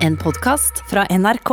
En 0.00 0.16
podkast 0.16 0.82
fra 0.90 1.02
NRK. 1.10 1.50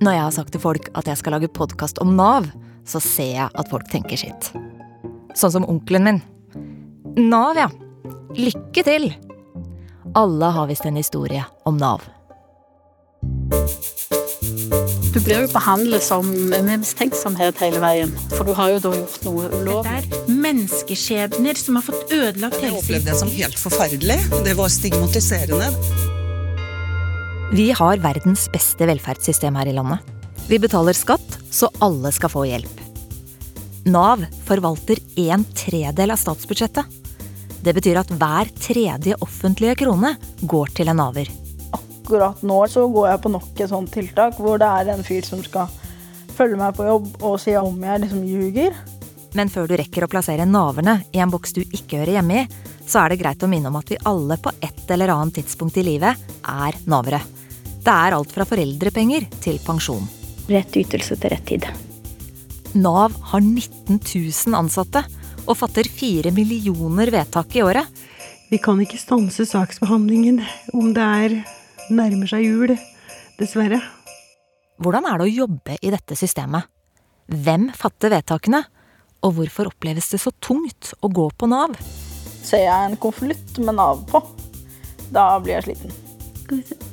Når 0.00 0.14
jeg 0.14 0.22
har 0.22 0.34
sagt 0.34 0.52
til 0.54 0.62
folk 0.62 0.86
at 0.94 1.08
jeg 1.10 1.18
skal 1.18 1.34
lage 1.34 1.50
podkast 1.50 1.98
om 2.02 2.12
Nav, 2.14 2.46
så 2.86 3.00
ser 3.02 3.32
jeg 3.34 3.48
at 3.50 3.70
folk 3.72 3.88
tenker 3.90 4.20
sitt. 4.20 4.52
Sånn 5.34 5.54
som 5.56 5.66
onkelen 5.66 6.06
min. 6.06 6.20
Nav, 7.18 7.58
ja. 7.58 7.66
Lykke 8.38 8.84
til! 8.86 9.10
Alle 10.14 10.52
har 10.54 10.70
visst 10.70 10.86
en 10.86 10.98
historie 10.98 11.42
om 11.66 11.78
Nav. 11.80 12.06
Du 15.10 15.18
blir 15.18 15.42
jo 15.42 15.48
behandlet 15.50 16.04
som 16.06 16.28
med 16.52 16.68
mistenksomhet 16.70 17.58
hele 17.60 17.82
veien, 17.82 18.14
for 18.36 18.46
du 18.46 18.54
har 18.54 18.76
jo 18.76 18.84
da 18.86 18.94
gjort 18.94 19.26
noe 19.26 19.50
ulovlig. 19.50 20.04
Det 20.06 20.20
er 20.22 20.38
menneskeskjebner 20.46 21.58
som 21.58 21.80
har 21.80 21.88
fått 21.90 22.14
ødelagt 22.14 22.62
Jeg 22.62 22.78
opplevde 22.78 23.10
det 23.10 23.18
som 23.18 23.34
helt 23.34 23.58
forferdelig. 23.58 24.20
Det 24.46 24.54
var 24.58 24.70
stigmatiserende. 24.70 25.74
Vi 27.52 27.72
har 27.74 27.98
verdens 27.98 28.44
beste 28.52 28.86
velferdssystem 28.86 29.56
her 29.58 29.66
i 29.66 29.72
landet. 29.74 29.98
Vi 30.46 30.58
betaler 30.62 30.94
skatt, 30.94 31.32
så 31.50 31.66
alle 31.82 32.12
skal 32.14 32.30
få 32.30 32.44
hjelp. 32.46 32.76
Nav 33.90 34.22
forvalter 34.46 35.00
en 35.18 35.42
tredel 35.58 36.14
av 36.14 36.20
statsbudsjettet. 36.20 36.86
Det 37.66 37.74
betyr 37.74 37.98
at 38.04 38.12
hver 38.14 38.52
tredje 38.54 39.18
offentlige 39.18 39.80
krone 39.82 40.12
går 40.46 40.70
til 40.78 40.92
en 40.92 41.02
naver. 41.02 41.26
akkurat 41.72 42.42
nå 42.42 42.66
så 42.68 42.86
går 42.86 43.08
jeg 43.08 43.22
på 43.22 43.34
nok 43.34 43.60
et 43.60 43.70
sånt 43.70 43.92
tiltak 43.92 44.38
hvor 44.38 44.58
det 44.58 44.66
er 44.66 44.94
en 44.94 45.04
fyr 45.04 45.26
som 45.26 45.42
skal 45.42 45.66
følge 46.36 46.56
meg 46.56 46.74
på 46.74 46.86
jobb 46.86 47.10
og 47.20 47.36
si 47.40 47.56
om 47.56 47.82
jeg 47.82 48.00
liksom 48.00 48.22
ljuger. 48.30 48.78
Men 49.34 49.50
før 49.50 49.66
du 49.66 49.74
rekker 49.74 50.06
å 50.06 50.10
plassere 50.10 50.46
naverne 50.46 51.00
i 51.10 51.18
en 51.18 51.30
boks 51.30 51.52
du 51.52 51.62
ikke 51.62 51.98
hører 51.98 52.20
hjemme 52.20 52.44
i, 52.44 52.46
så 52.86 53.02
er 53.02 53.10
det 53.10 53.20
greit 53.24 53.42
å 53.42 53.50
minne 53.50 53.70
om 53.74 53.78
at 53.78 53.90
vi 53.90 53.98
alle 54.06 54.38
på 54.38 54.54
et 54.62 54.86
eller 54.90 55.10
annet 55.18 55.42
tidspunkt 55.42 55.76
i 55.78 55.86
livet 55.86 56.14
er 56.46 56.82
navere. 56.86 57.39
Det 57.80 57.92
er 57.92 58.12
alt 58.12 58.32
fra 58.34 58.44
foreldrepenger 58.44 59.24
til 59.40 59.56
pensjon. 59.64 60.04
Rett 60.50 60.74
ytelse 60.76 61.16
til 61.16 61.32
rett 61.32 61.46
tid. 61.48 61.64
Nav 62.76 63.14
har 63.32 63.40
19 63.40 63.98
000 63.98 64.56
ansatte 64.58 65.02
og 65.46 65.56
fatter 65.58 65.88
4 65.88 66.30
millioner 66.34 67.10
vedtak 67.10 67.56
i 67.56 67.64
året. 67.64 67.88
Vi 68.50 68.58
kan 68.62 68.80
ikke 68.82 69.00
stanse 69.00 69.46
saksbehandlingen 69.48 70.42
om 70.76 70.92
det 70.94 71.06
er 71.24 71.38
nærmer 71.90 72.28
seg 72.30 72.44
jul, 72.44 72.74
dessverre. 73.40 73.80
Hvordan 74.80 75.08
er 75.08 75.20
det 75.20 75.26
å 75.28 75.38
jobbe 75.44 75.78
i 75.80 75.92
dette 75.92 76.18
systemet? 76.18 76.68
Hvem 77.30 77.70
fatter 77.76 78.12
vedtakene? 78.12 78.62
Og 79.24 79.36
hvorfor 79.36 79.68
oppleves 79.70 80.08
det 80.12 80.20
så 80.22 80.32
tungt 80.42 80.94
å 81.00 81.10
gå 81.12 81.26
på 81.36 81.48
Nav? 81.50 81.76
Ser 82.44 82.64
jeg 82.64 82.90
en 82.90 82.96
konvolutt 83.00 83.60
med 83.60 83.76
Nav 83.76 84.06
på, 84.10 84.22
da 85.12 85.34
blir 85.42 85.58
jeg 85.58 85.68
sliten. 85.70 86.89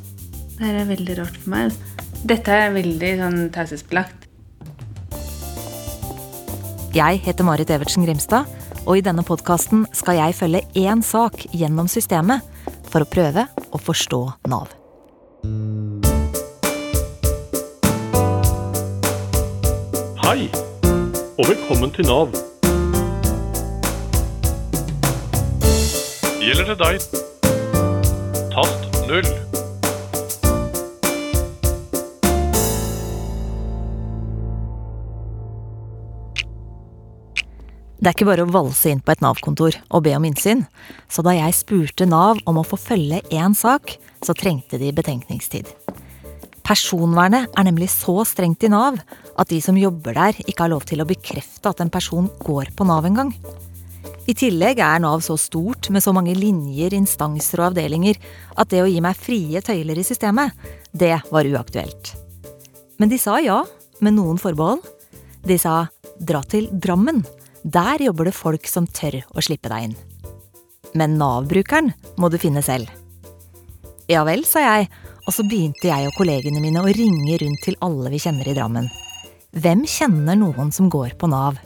Det 0.58 0.66
her 0.66 0.80
er 0.81 0.88
veldig 0.89 1.16
rart 1.19 1.36
for 1.38 1.52
meg. 1.53 1.73
Dette 2.25 2.50
er 2.50 2.72
veldig 2.73 3.09
sånn 3.19 3.36
taushetsbelagt. 3.53 4.23
Jeg 6.97 7.19
heter 7.27 7.45
Marit 7.45 7.69
Evertsen 7.69 8.08
Grimstad, 8.08 8.50
og 8.88 8.97
i 8.97 9.03
denne 9.05 9.22
podkasten 9.22 9.85
skal 9.94 10.17
jeg 10.17 10.33
følge 10.33 10.63
én 10.81 11.03
sak 11.05 11.45
gjennom 11.53 11.85
systemet 11.85 12.41
for 12.89 13.05
å 13.05 13.09
prøve 13.11 13.45
å 13.69 13.78
forstå 13.78 14.23
Nav. 14.50 14.73
Hei, 20.25 20.50
og 21.38 21.52
velkommen 21.52 21.94
til 21.94 22.09
Nav. 22.09 22.33
Gjelder 26.41 26.73
det 26.73 26.80
deg? 26.81 27.11
Tast 28.58 29.05
null. 29.05 29.47
Det 38.07 38.13
er 38.13 38.16
ikke 38.22 38.28
bare 38.29 38.44
å 38.47 38.51
valse 38.56 38.88
inn 38.88 39.01
på 39.03 39.12
et 39.12 39.19
Nav-kontor 39.19 39.75
og 39.91 40.06
be 40.06 40.13
om 40.16 40.23
innsyn, 40.23 40.62
så 41.12 41.19
da 41.28 41.34
jeg 41.35 41.56
spurte 41.57 42.06
Nav 42.07 42.38
om 42.47 42.56
å 42.56 42.63
få 42.63 42.78
følge 42.79 43.18
én 43.35 43.51
sak, 43.51 43.97
så 44.23 44.31
trengte 44.31 44.78
de 44.79 44.94
betenkningstid. 44.95 45.68
Personvernet 46.63 47.51
er 47.51 47.66
nemlig 47.67 47.90
så 47.91 48.22
strengt 48.23 48.63
i 48.63 48.69
Nav 48.72 49.01
at 49.35 49.51
de 49.51 49.59
som 49.59 49.75
jobber 49.75 50.16
der, 50.16 50.40
ikke 50.40 50.63
har 50.63 50.72
lov 50.72 50.88
til 50.88 51.03
å 51.03 51.07
bekrefte 51.09 51.67
at 51.67 51.84
en 51.84 51.91
person 51.91 52.29
går 52.46 52.72
på 52.79 52.88
Nav 52.88 53.09
engang. 53.09 53.34
I 54.23 54.38
tillegg 54.40 54.79
er 54.79 55.03
Nav 55.03 55.19
så 55.28 55.35
stort 55.35 55.90
med 55.91 56.06
så 56.06 56.13
mange 56.16 56.38
linjer, 56.40 56.96
instanser 56.96 57.59
og 57.59 57.73
avdelinger 57.73 58.16
at 58.56 58.72
det 58.72 58.85
å 58.85 58.88
gi 58.88 59.03
meg 59.03 59.19
frie 59.19 59.59
tøyler 59.59 60.00
i 60.00 60.07
systemet, 60.07 60.56
det 60.96 61.17
var 61.28 61.51
uaktuelt. 61.51 62.13
Men 63.03 63.12
de 63.12 63.19
sa 63.19 63.35
ja, 63.44 63.66
med 64.00 64.16
noen 64.16 64.40
forbehold. 64.40 64.79
De 65.44 65.59
sa 65.59 65.90
dra 66.23 66.40
til 66.47 66.72
Drammen. 66.72 67.25
Der 67.67 68.00
jobber 68.00 68.29
det 68.29 68.38
folk 68.38 68.67
som 68.69 68.85
tør 68.88 69.17
å 69.35 69.44
slippe 69.44 69.67
deg 69.67 69.89
inn. 69.89 69.95
Men 70.95 71.17
Nav-brukeren 71.19 71.91
må 72.16 72.29
du 72.31 72.38
finne 72.39 72.61
selv. 72.63 72.88
Ja 74.07 74.22
vel, 74.23 74.45
sa 74.47 74.63
jeg, 74.63 74.88
og 75.28 75.35
så 75.35 75.44
begynte 75.44 75.89
jeg 75.89 76.07
og 76.07 76.16
kollegene 76.16 76.61
mine 76.63 76.79
å 76.79 76.94
ringe 76.95 77.35
rundt 77.41 77.66
til 77.66 77.75
alle 77.83 78.13
vi 78.13 78.22
kjenner 78.23 78.47
i 78.47 78.55
Drammen. 78.55 78.88
Hvem 79.57 79.83
kjenner 79.89 80.39
noen 80.39 80.72
som 80.72 80.88
går 80.94 81.17
på 81.19 81.28
Nav? 81.28 81.59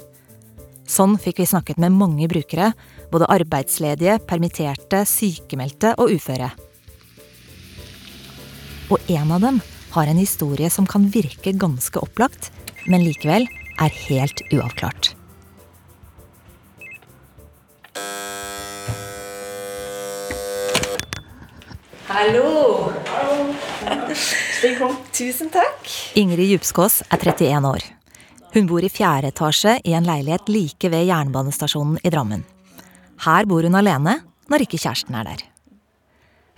Sånn 0.90 1.20
fikk 1.22 1.44
vi 1.44 1.50
snakket 1.54 1.78
med 1.78 1.94
mange 1.94 2.26
brukere, 2.32 2.72
både 3.14 3.30
arbeidsledige, 3.38 4.18
permitterte, 4.26 5.06
sykemeldte 5.06 5.94
og 6.02 6.18
uføre. 6.18 6.50
Og 8.90 9.14
en 9.14 9.38
av 9.38 9.46
dem 9.46 9.62
har 9.94 10.10
en 10.10 10.20
historie 10.20 10.74
som 10.74 10.90
kan 10.90 11.12
virke 11.14 11.54
ganske 11.54 12.02
opplagt, 12.02 12.50
men 12.90 13.06
likevel 13.06 13.46
er 13.78 14.00
helt 14.10 14.48
uavklart. 14.50 15.14
Hallo! 22.12 22.92
Tusen 25.16 25.48
takk. 25.48 25.86
Ingrid 26.20 26.50
Djupskås 26.50 26.98
er 27.08 27.22
31 27.22 27.68
år. 27.70 27.86
Hun 28.52 28.66
bor 28.68 28.84
i 28.84 28.90
fjerde 28.92 29.30
etasje 29.32 29.78
i 29.88 29.94
en 29.96 30.04
leilighet 30.04 30.50
like 30.52 30.90
ved 30.92 31.06
jernbanestasjonen 31.08 32.02
i 32.04 32.12
Drammen. 32.12 32.44
Her 33.24 33.48
bor 33.48 33.64
hun 33.64 33.78
alene 33.80 34.18
når 34.52 34.66
ikke 34.66 34.82
kjæresten 34.82 35.16
er 35.16 35.30
der. 35.30 35.46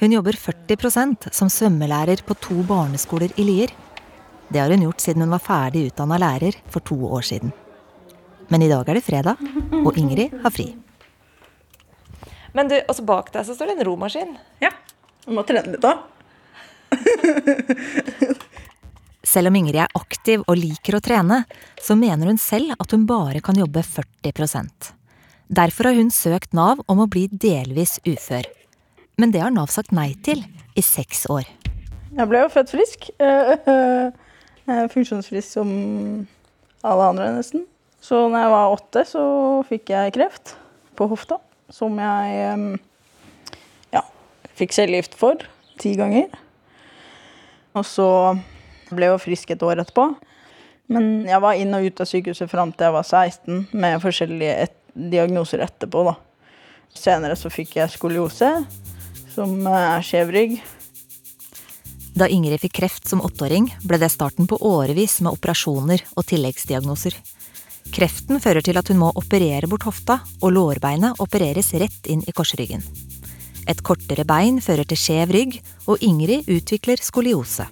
Hun 0.02 0.16
jobber 0.16 0.40
40% 0.41 1.30
som 1.30 1.52
svømmelærer 1.53 2.24
på 2.25 2.34
to 2.41 2.58
barneskoler 2.66 3.35
i 3.38 3.46
Lier. 3.46 3.75
Det 4.50 4.58
har 4.58 4.74
hun 4.74 4.88
gjort 4.88 5.06
siden 5.06 5.28
hun 5.28 5.35
var 5.35 5.44
ferdig 5.44 5.91
utdanna 5.91 6.18
lærer 6.24 6.58
for 6.66 6.81
to 6.81 6.97
år 7.14 7.30
siden. 7.30 7.53
Men 8.50 8.66
i 8.66 8.72
dag 8.74 8.90
er 8.90 8.97
det 8.97 9.06
fredag, 9.06 9.38
og 9.85 10.02
Ingrid 10.02 10.34
har 10.41 10.56
fri. 10.56 10.72
Men 12.58 12.74
du, 12.74 12.80
også 12.90 13.06
bak 13.06 13.30
deg 13.34 13.46
så 13.46 13.53
står 13.53 13.70
det 13.70 13.78
en 13.78 13.88
romaskin. 13.91 14.34
Ja. 14.62 14.74
Du 15.23 15.31
må 15.35 15.44
trene 15.47 15.75
litt 15.75 15.84
da. 15.84 15.97
Selv 19.34 19.50
om 19.50 19.56
Ingrid 19.56 19.79
er 19.79 19.95
aktiv 19.97 20.44
og 20.44 20.59
liker 20.59 20.97
å 20.97 21.03
trene, 21.03 21.44
så 21.81 21.95
mener 21.97 22.28
hun 22.29 22.38
selv 22.41 22.75
at 22.75 22.91
hun 22.94 23.07
bare 23.09 23.39
kan 23.41 23.57
jobbe 23.57 23.81
40% 23.81 24.91
Derfor 25.53 25.89
har 25.89 25.97
hun 25.97 26.11
søkt 26.13 26.53
Nav 26.56 26.81
om 26.89 27.01
å 27.03 27.09
bli 27.09 27.28
delvis 27.29 28.00
ufør. 28.07 28.45
Men 29.22 29.31
det 29.34 29.41
har 29.44 29.51
Nav 29.53 29.69
sagt 29.69 29.94
nei 29.94 30.13
til 30.25 30.41
i 30.75 30.81
seks 30.81 31.28
år. 31.29 31.45
Jeg 32.13 32.29
ble 32.29 32.44
jo 32.44 32.51
født 32.53 32.72
frisk. 32.73 33.09
Jeg 34.69 34.91
funksjonsfrisk 34.94 35.50
som 35.59 35.69
alle 36.88 37.09
andre, 37.11 37.34
nesten. 37.35 37.66
Så 38.03 38.16
når 38.31 38.45
jeg 38.45 38.51
var 38.53 38.73
åtte, 38.75 39.01
så 39.07 39.23
fikk 39.67 39.91
jeg 39.91 40.13
kreft 40.16 40.53
på 40.95 41.07
hofta. 41.11 41.38
Som 41.72 42.00
jeg 42.00 42.78
fikk 44.58 44.75
cellegift 44.75 45.18
for 45.18 45.41
ti 45.81 45.96
ganger. 46.00 46.30
Og 47.73 47.85
så 47.88 48.08
ble 48.94 49.08
jeg 49.08 49.16
jo 49.16 49.23
frisk 49.23 49.53
et 49.53 49.66
år 49.66 49.82
etterpå. 49.82 50.11
Men 50.94 51.23
jeg 51.26 51.41
var 51.41 51.58
inn 51.58 51.73
og 51.73 51.88
ut 51.88 52.03
av 52.03 52.09
sykehuset 52.09 52.52
fram 52.52 52.73
til 52.76 52.90
jeg 52.90 52.96
var 52.97 53.08
16 53.08 53.66
med 53.72 54.02
forskjellige 54.03 54.55
et 54.67 54.78
diagnoser 54.94 55.64
etterpå. 55.66 56.03
da. 56.09 56.16
Senere 56.94 57.38
så 57.40 57.50
fikk 57.50 57.78
jeg 57.79 57.94
skoliose, 57.96 58.52
som 59.34 59.55
er 59.66 60.03
skjev 60.05 60.34
rygg. 60.35 60.58
Da 62.14 62.28
Ingrid 62.29 62.61
fikk 62.61 62.76
kreft 62.78 63.09
som 63.09 63.23
åtteåring, 63.26 63.72
ble 63.82 63.97
det 63.97 64.11
starten 64.14 64.46
på 64.46 64.59
årevis 64.61 65.17
med 65.26 65.34
operasjoner 65.34 66.03
og 66.14 66.28
tilleggsdiagnoser. 66.29 67.17
Kreften 67.94 68.40
fører 68.41 68.61
til 68.66 68.78
at 68.78 68.90
hun 68.91 69.02
må 69.02 69.09
operere 69.17 69.67
bort 69.70 69.88
hofta, 69.90 70.20
og 70.41 70.53
lårbeinet 70.53 71.20
opereres 71.23 71.73
rett 71.82 72.06
inn 72.09 72.22
i 72.28 72.35
korsryggen. 72.35 72.85
Et 73.69 73.79
kortere 73.85 74.25
bein 74.27 74.59
fører 74.63 74.87
til 74.87 74.99
skjev 74.99 75.31
rygg, 75.35 75.57
og 75.87 76.03
Ingrid 76.03 76.49
utvikler 76.51 77.01
skoliose. 77.03 77.65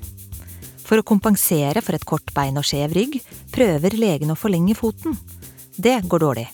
For 0.86 1.00
å 1.00 1.08
kompensere 1.08 1.84
for 1.84 1.96
et 1.96 2.08
kort 2.08 2.34
bein 2.36 2.60
og 2.60 2.68
skjev 2.68 2.96
rygg, 2.96 3.20
prøver 3.52 3.96
legen 4.00 4.32
å 4.32 4.40
forlenge 4.40 4.76
foten. 4.76 5.18
Det 5.76 6.02
går 6.08 6.24
dårlig. 6.24 6.48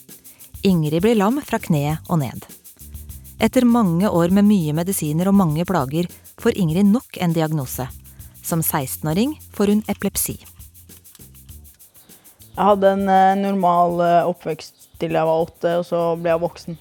Ingrid 0.66 1.02
blir 1.02 1.18
lam 1.18 1.40
fra 1.42 1.60
kneet 1.62 2.06
og 2.10 2.20
ned. 2.22 2.46
Etter 3.38 3.66
mange 3.66 4.10
år 4.10 4.34
med 4.34 4.48
mye 4.48 4.74
medisiner 4.74 5.30
og 5.30 5.38
mange 5.38 5.66
plager, 5.66 6.08
får 6.38 6.58
Ingrid 6.58 6.90
nok 6.90 7.18
en 7.22 7.34
diagnose. 7.34 7.86
Som 8.42 8.62
16-åring 8.62 9.36
får 9.54 9.74
hun 9.74 9.84
epilepsi. 9.86 10.38
Jeg 12.58 12.66
hadde 12.66 12.90
en 12.90 13.06
eh, 13.06 13.38
normal 13.38 14.00
eh, 14.02 14.26
oppvekst 14.26 14.88
til 14.98 15.14
jeg 15.14 15.28
var 15.28 15.44
åtte, 15.44 15.76
og 15.78 15.84
så 15.86 16.00
ble 16.18 16.32
jeg 16.32 16.42
voksen. 16.42 16.78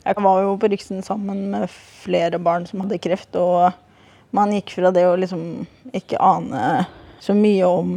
Jeg 0.00 0.24
var 0.24 0.40
jo 0.42 0.56
på 0.56 0.70
Riksen 0.72 1.02
sammen 1.04 1.50
med 1.52 1.68
flere 1.70 2.40
barn 2.40 2.64
som 2.68 2.80
hadde 2.84 3.00
kreft, 3.02 3.36
og 3.36 3.70
man 4.36 4.54
gikk 4.54 4.72
fra 4.78 4.92
det 4.94 5.04
å 5.08 5.18
liksom 5.18 5.42
ikke 5.96 6.20
ane 6.22 6.86
så 7.20 7.34
mye 7.36 7.68
om 7.68 7.90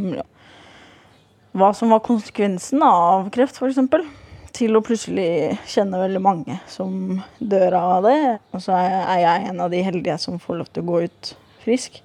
hva 1.54 1.70
som 1.76 1.94
var 1.94 2.02
konsekvensen 2.04 2.82
av 2.84 3.30
kreft, 3.34 3.60
f.eks., 3.60 3.80
til 4.54 4.76
å 4.76 4.82
plutselig 4.86 5.56
kjenne 5.66 5.98
veldig 5.98 6.20
mange 6.22 6.58
som 6.70 7.16
dør 7.38 7.74
av 7.78 8.04
det. 8.06 8.18
Og 8.54 8.62
så 8.62 8.76
er 8.78 9.22
jeg 9.22 9.48
en 9.48 9.62
av 9.64 9.72
de 9.72 9.80
heldige 9.82 10.18
som 10.22 10.38
får 10.42 10.60
lov 10.60 10.68
til 10.70 10.84
å 10.84 10.90
gå 10.92 11.00
ut 11.08 11.30
frisk. 11.64 11.98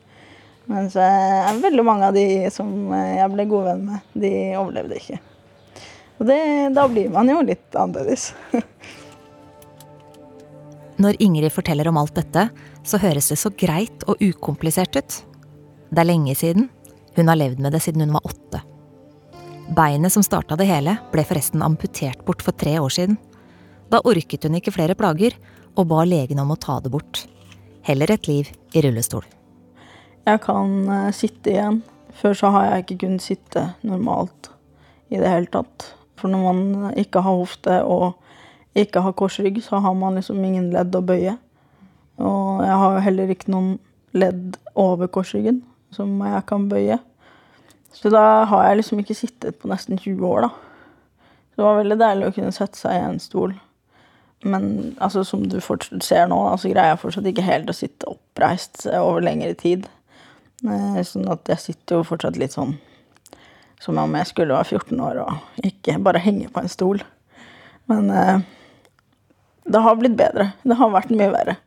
Mens 0.69 0.95
veldig 0.95 1.85
mange 1.85 2.09
av 2.09 2.17
de 2.17 2.25
som 2.53 2.71
jeg 2.93 3.29
ble 3.33 3.45
god 3.49 3.67
venn 3.67 3.83
med, 3.91 4.09
de 4.21 4.33
overlevde 4.57 4.97
ikke. 4.97 5.19
Og 6.19 6.27
det, 6.29 6.39
da 6.75 6.87
blir 6.89 7.13
man 7.13 7.29
jo 7.29 7.41
litt 7.45 7.77
annerledes. 7.77 8.31
Når 10.99 11.15
Ingrid 11.23 11.53
forteller 11.55 11.87
om 11.87 11.97
alt 12.01 12.17
dette, 12.17 12.49
så 12.83 12.99
høres 12.99 13.29
det 13.31 13.37
så 13.39 13.51
greit 13.55 14.03
og 14.11 14.19
ukomplisert 14.19 14.97
ut. 14.99 15.21
Det 15.89 16.01
er 16.01 16.09
lenge 16.09 16.35
siden. 16.35 16.67
Hun 17.15 17.31
har 17.31 17.39
levd 17.39 17.61
med 17.63 17.73
det 17.73 17.81
siden 17.85 18.03
hun 18.03 18.17
var 18.17 18.27
åtte. 18.27 18.61
Beinet 19.75 20.11
som 20.11 20.25
starta 20.25 20.57
det 20.59 20.67
hele, 20.67 20.97
ble 21.13 21.23
forresten 21.23 21.63
amputert 21.63 22.25
bort 22.27 22.43
for 22.43 22.57
tre 22.57 22.75
år 22.81 22.91
siden. 22.91 23.19
Da 23.89 24.01
orket 24.03 24.43
hun 24.43 24.57
ikke 24.59 24.73
flere 24.75 24.97
plager, 24.97 25.37
og 25.77 25.87
ba 25.87 26.03
legen 26.03 26.41
om 26.41 26.51
å 26.51 26.59
ta 26.59 26.79
det 26.83 26.91
bort. 26.91 27.23
Heller 27.87 28.11
et 28.11 28.27
liv 28.27 28.49
i 28.75 28.83
rullestol. 28.83 29.23
Jeg 30.27 30.41
kan 30.43 30.73
uh, 30.89 31.11
sitte 31.15 31.53
igjen. 31.53 31.81
Før 32.19 32.35
så 32.35 32.49
har 32.51 32.65
jeg 32.65 32.83
ikke 32.83 33.01
kunnet 33.05 33.23
sitte 33.23 33.63
normalt 33.87 34.49
i 35.07 35.21
det 35.21 35.29
hele 35.29 35.47
tatt. 35.53 35.93
For 36.19 36.27
når 36.27 36.41
man 36.43 36.97
ikke 36.99 37.23
har 37.23 37.39
hofte 37.39 37.79
og 37.87 38.19
ikke 38.81 39.03
har 39.05 39.17
korsrygg, 39.17 39.61
så 39.63 39.81
har 39.83 39.95
man 39.97 40.17
liksom 40.19 40.41
ingen 40.45 40.71
ledd 40.73 40.95
å 40.95 41.03
bøye. 41.05 41.35
Og 42.19 42.63
jeg 42.65 42.79
har 42.83 43.03
heller 43.05 43.31
ikke 43.31 43.51
noen 43.53 43.77
ledd 44.17 44.57
over 44.79 45.07
korsryggen 45.11 45.61
som 45.95 46.17
jeg 46.25 46.41
kan 46.49 46.67
bøye. 46.71 46.99
Så 47.95 48.11
da 48.13 48.43
har 48.49 48.67
jeg 48.67 48.81
liksom 48.81 49.01
ikke 49.01 49.17
sittet 49.17 49.57
på 49.59 49.69
nesten 49.71 49.97
20 49.97 50.25
år, 50.27 50.47
da. 50.47 50.51
Så 51.49 51.61
det 51.61 51.67
var 51.67 51.79
veldig 51.81 51.97
deilig 51.99 52.27
å 52.27 52.35
kunne 52.35 52.55
sette 52.55 52.79
seg 52.79 52.95
i 52.95 53.05
en 53.07 53.21
stol. 53.23 53.55
Men 54.47 54.95
altså, 55.03 55.25
som 55.27 55.43
du 55.51 55.57
ser 55.59 56.29
nå, 56.31 56.37
så 56.55 56.71
greier 56.71 56.93
jeg 56.93 57.01
fortsatt 57.01 57.25
ikke 57.27 57.47
helt 57.47 57.71
å 57.71 57.75
sitte 57.75 58.11
oppreist 58.11 58.85
over 58.93 59.25
lengre 59.25 59.55
tid. 59.59 59.89
Eh, 60.63 61.01
sånn 61.07 61.27
at 61.31 61.49
jeg 61.51 61.65
sitter 61.65 61.99
jo 61.99 62.07
fortsatt 62.07 62.39
litt 62.39 62.55
sånn 62.55 62.77
som 63.79 63.97
om 63.99 64.15
jeg 64.19 64.27
skulle 64.27 64.55
være 64.57 64.75
14 64.75 65.03
år 65.03 65.21
og 65.23 65.59
ikke 65.63 65.95
bare 66.03 66.19
henge 66.19 66.49
på 66.51 66.63
en 66.63 66.71
stol. 66.71 67.03
Men 67.87 68.09
eh, 68.11 68.41
det 69.69 69.81
har 69.85 69.97
blitt 69.99 70.17
bedre. 70.19 70.51
Det 70.65 70.77
har 70.79 70.93
vært 70.93 71.11
mye 71.13 71.33
verre. 71.33 71.57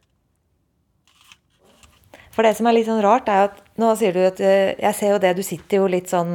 For 2.33 2.47
det 2.47 2.55
som 2.57 2.69
er 2.69 2.79
litt 2.79 2.89
sånn 2.89 3.03
rart, 3.05 3.29
er 3.29 3.51
at 3.51 3.59
nå 3.81 3.91
sier 4.01 4.15
du 4.17 4.23
at 4.25 4.39
eh, 4.41 4.73
Jeg 4.81 4.97
ser 4.97 5.13
jo 5.13 5.19
det, 5.21 5.35
du 5.37 5.43
sitter 5.45 5.83
jo 5.83 5.91
litt 5.91 6.09
sånn 6.13 6.33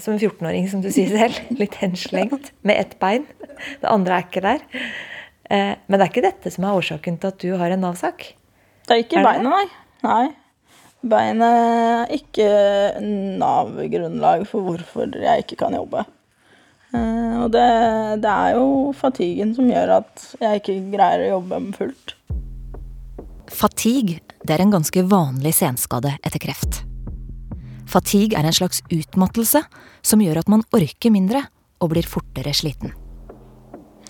som 0.00 0.14
en 0.14 0.20
14-åring, 0.20 0.68
som 0.68 0.82
du 0.84 0.90
sier 0.92 1.08
selv. 1.12 1.40
Litt 1.60 1.78
henslengt. 1.80 2.52
Med 2.68 2.80
ett 2.80 2.94
bein. 3.00 3.26
Det 3.80 3.88
andre 3.88 4.18
er 4.18 4.28
ikke 4.28 4.44
der. 4.44 4.62
Eh, 5.52 5.72
men 5.86 5.98
det 5.98 6.04
er 6.04 6.12
ikke 6.12 6.24
dette 6.24 6.52
som 6.52 6.68
er 6.68 6.78
årsaken 6.78 7.18
til 7.20 7.32
at 7.32 7.42
du 7.44 7.50
har 7.60 7.74
en 7.74 7.84
Nav-sak? 7.84 8.28
Det 8.88 8.94
er 8.94 9.04
ikke 9.04 9.24
beinet, 9.24 9.48
nei. 9.52 9.66
nei. 10.04 10.24
Beinet 11.12 11.58
er 11.58 12.14
ikke 12.16 12.48
Nav-grunnlag 13.40 14.44
for 14.50 14.68
hvorfor 14.68 15.12
jeg 15.16 15.44
ikke 15.44 15.60
kan 15.64 15.76
jobbe. 15.76 16.04
Eh, 16.92 17.36
og 17.40 17.52
det, 17.54 17.68
det 18.22 18.32
er 18.32 18.56
jo 18.58 18.92
fatiguen 18.96 19.54
som 19.56 19.70
gjør 19.70 19.96
at 20.00 20.26
jeg 20.40 20.62
ikke 20.62 20.78
greier 20.92 21.26
å 21.26 21.30
jobbe 21.36 21.60
med 21.66 21.78
fullt. 21.78 22.16
Fatigue 23.52 24.20
det 24.42 24.56
er 24.56 24.64
en 24.64 24.72
ganske 24.74 25.04
vanlig 25.06 25.54
senskade 25.54 26.16
etter 26.18 26.42
kreft. 26.42 26.82
Fatigue 27.86 28.38
er 28.38 28.48
en 28.48 28.56
slags 28.56 28.80
utmattelse 28.90 29.62
som 30.02 30.22
gjør 30.24 30.40
at 30.40 30.50
man 30.50 30.64
orker 30.74 31.12
mindre 31.14 31.44
og 31.82 31.92
blir 31.92 32.08
fortere 32.08 32.54
sliten. 32.56 32.94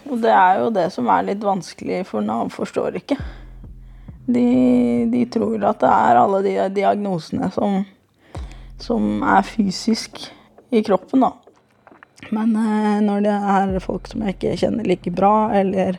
Og 0.09 0.21
det 0.23 0.33
er 0.33 0.61
jo 0.61 0.71
det 0.75 0.87
som 0.95 1.09
er 1.13 1.27
litt 1.29 1.45
vanskelig, 1.45 2.03
for 2.09 2.25
Nav 2.25 2.51
forstår 2.53 2.99
ikke. 3.01 3.17
De, 4.27 4.47
de 5.11 5.23
tror 5.33 5.65
at 5.67 5.81
det 5.83 5.91
er 5.91 6.21
alle 6.21 6.43
de 6.47 6.55
diagnosene 6.77 7.49
som, 7.55 7.81
som 8.81 9.25
er 9.27 9.47
fysisk 9.47 10.21
i 10.73 10.83
kroppen, 10.87 11.25
da. 11.25 11.33
Men 12.31 12.57
eh, 12.57 13.01
når 13.03 13.25
det 13.25 13.35
er 13.35 13.83
folk 13.83 14.09
som 14.11 14.23
jeg 14.25 14.37
ikke 14.37 14.57
kjenner 14.61 14.89
like 14.89 15.13
bra, 15.15 15.51
eller 15.57 15.99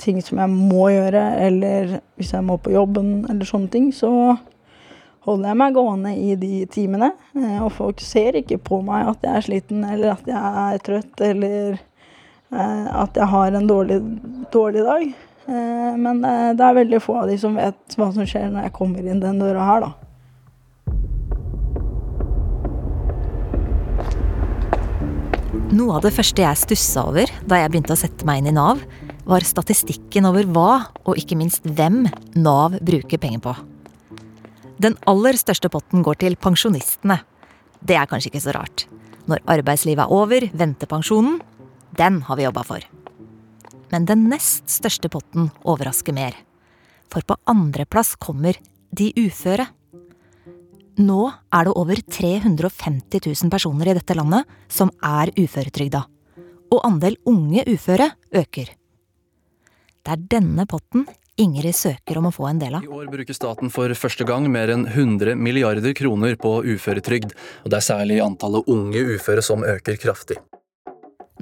ting 0.00 0.20
som 0.24 0.40
jeg 0.40 0.50
må 0.50 0.88
gjøre, 0.94 1.22
eller 1.44 1.98
hvis 2.18 2.32
jeg 2.34 2.46
må 2.46 2.58
på 2.60 2.74
jobben, 2.74 3.24
eller 3.30 3.48
sånne 3.48 3.70
ting, 3.72 3.90
så 3.94 4.10
holder 5.24 5.50
jeg 5.50 5.60
meg 5.60 5.76
gående 5.76 6.14
i 6.16 6.34
de 6.40 6.64
timene. 6.72 7.12
Eh, 7.36 7.58
og 7.62 7.72
folk 7.76 8.02
ser 8.04 8.40
ikke 8.40 8.60
på 8.64 8.80
meg 8.86 9.12
at 9.12 9.26
jeg 9.26 9.34
er 9.34 9.48
sliten, 9.48 9.84
eller 9.88 10.14
at 10.16 10.32
jeg 10.32 10.64
er 10.64 10.82
trøtt, 10.88 11.26
eller 11.28 11.76
eh, 11.76 12.88
at 13.04 13.20
jeg 13.20 13.30
har 13.36 13.58
en 13.58 13.70
dårlig, 13.70 14.00
dårlig 14.54 14.88
dag. 14.88 15.14
Men 15.44 16.22
det 16.24 16.64
er 16.64 16.76
veldig 16.78 17.02
få 17.04 17.18
av 17.20 17.26
de 17.28 17.34
som 17.36 17.58
vet 17.60 17.96
hva 18.00 18.06
som 18.14 18.24
skjer 18.24 18.46
når 18.48 18.64
jeg 18.64 18.72
kommer 18.78 19.04
inn 19.04 19.18
den 19.20 19.42
døra 19.42 19.66
her, 19.68 19.82
da. 19.84 20.03
Noe 25.54 25.96
av 25.96 26.02
det 26.02 26.10
første 26.14 26.42
jeg 26.42 26.58
stussa 26.58 27.04
over 27.06 27.30
da 27.46 27.60
jeg 27.60 27.70
begynte 27.70 27.94
å 27.94 27.98
sette 27.98 28.26
meg 28.26 28.40
inn 28.40 28.50
i 28.50 28.54
Nav, 28.54 28.80
var 29.24 29.46
statistikken 29.46 30.26
over 30.28 30.46
hva, 30.50 30.70
og 31.06 31.18
ikke 31.20 31.38
minst 31.38 31.64
hvem, 31.64 32.04
Nav 32.34 32.74
bruker 32.84 33.20
penger 33.22 33.42
på. 33.44 33.54
Den 34.82 34.96
aller 35.10 35.38
største 35.38 35.70
potten 35.70 36.02
går 36.04 36.18
til 36.20 36.36
pensjonistene. 36.40 37.20
Det 37.84 37.96
er 37.98 38.10
kanskje 38.10 38.32
ikke 38.32 38.42
så 38.42 38.54
rart. 38.56 38.86
Når 39.30 39.44
arbeidslivet 39.54 40.02
er 40.04 40.12
over, 40.12 40.48
venter 40.52 40.90
pensjonen. 40.90 41.38
Den 41.96 42.20
har 42.26 42.40
vi 42.40 42.48
jobba 42.48 42.64
for. 42.66 42.82
Men 43.94 44.08
den 44.10 44.26
nest 44.32 44.66
største 44.72 45.10
potten 45.12 45.52
overrasker 45.62 46.16
mer. 46.16 46.34
For 47.12 47.22
på 47.22 47.38
andreplass 47.50 48.16
kommer 48.18 48.58
de 48.90 49.12
uføre. 49.22 49.68
Nå 50.94 51.20
er 51.50 51.66
det 51.66 51.74
over 51.74 51.98
350 51.98 53.24
000 53.26 53.50
personer 53.50 53.90
i 53.90 53.96
dette 53.96 54.14
landet 54.14 54.46
som 54.70 54.92
er 55.02 55.32
uføretrygda. 55.34 56.04
Og 56.70 56.80
andel 56.86 57.16
unge 57.26 57.64
uføre 57.66 58.12
øker. 58.34 58.70
Det 60.04 60.12
er 60.12 60.24
denne 60.36 60.66
potten 60.70 61.06
Ingrid 61.40 61.74
søker 61.74 62.20
om 62.20 62.28
å 62.28 62.30
få 62.34 62.46
en 62.46 62.60
del 62.62 62.76
av. 62.78 62.84
I 62.86 62.92
år 62.94 63.08
bruker 63.10 63.34
staten 63.34 63.72
for 63.74 63.90
første 63.98 64.26
gang 64.28 64.44
mer 64.52 64.70
enn 64.70 64.84
100 64.86 65.34
milliarder 65.34 65.96
kroner 65.98 66.36
på 66.38 66.60
uføretrygd, 66.62 67.32
og 67.64 67.72
det 67.72 67.80
er 67.80 67.86
særlig 67.88 68.20
antallet 68.22 68.68
unge 68.70 69.02
uføre 69.16 69.42
som 69.42 69.64
øker 69.66 69.98
kraftig. 69.98 70.38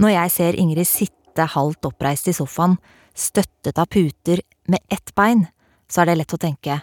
Når 0.01 0.15
jeg 0.15 0.33
ser 0.33 0.57
Ingrid 0.57 0.89
sitte 0.89 1.45
halvt 1.45 1.91
oppreist 1.91 2.31
i 2.33 2.37
sofaen, 2.37 2.79
støttet 3.13 3.77
av 3.77 3.91
puter 3.93 4.41
med 4.73 4.81
ett 4.89 5.13
bein, 5.13 5.45
så 5.93 6.01
er 6.01 6.13
det 6.13 6.23
lett 6.23 6.37
å 6.39 6.41
tenke 6.41 6.79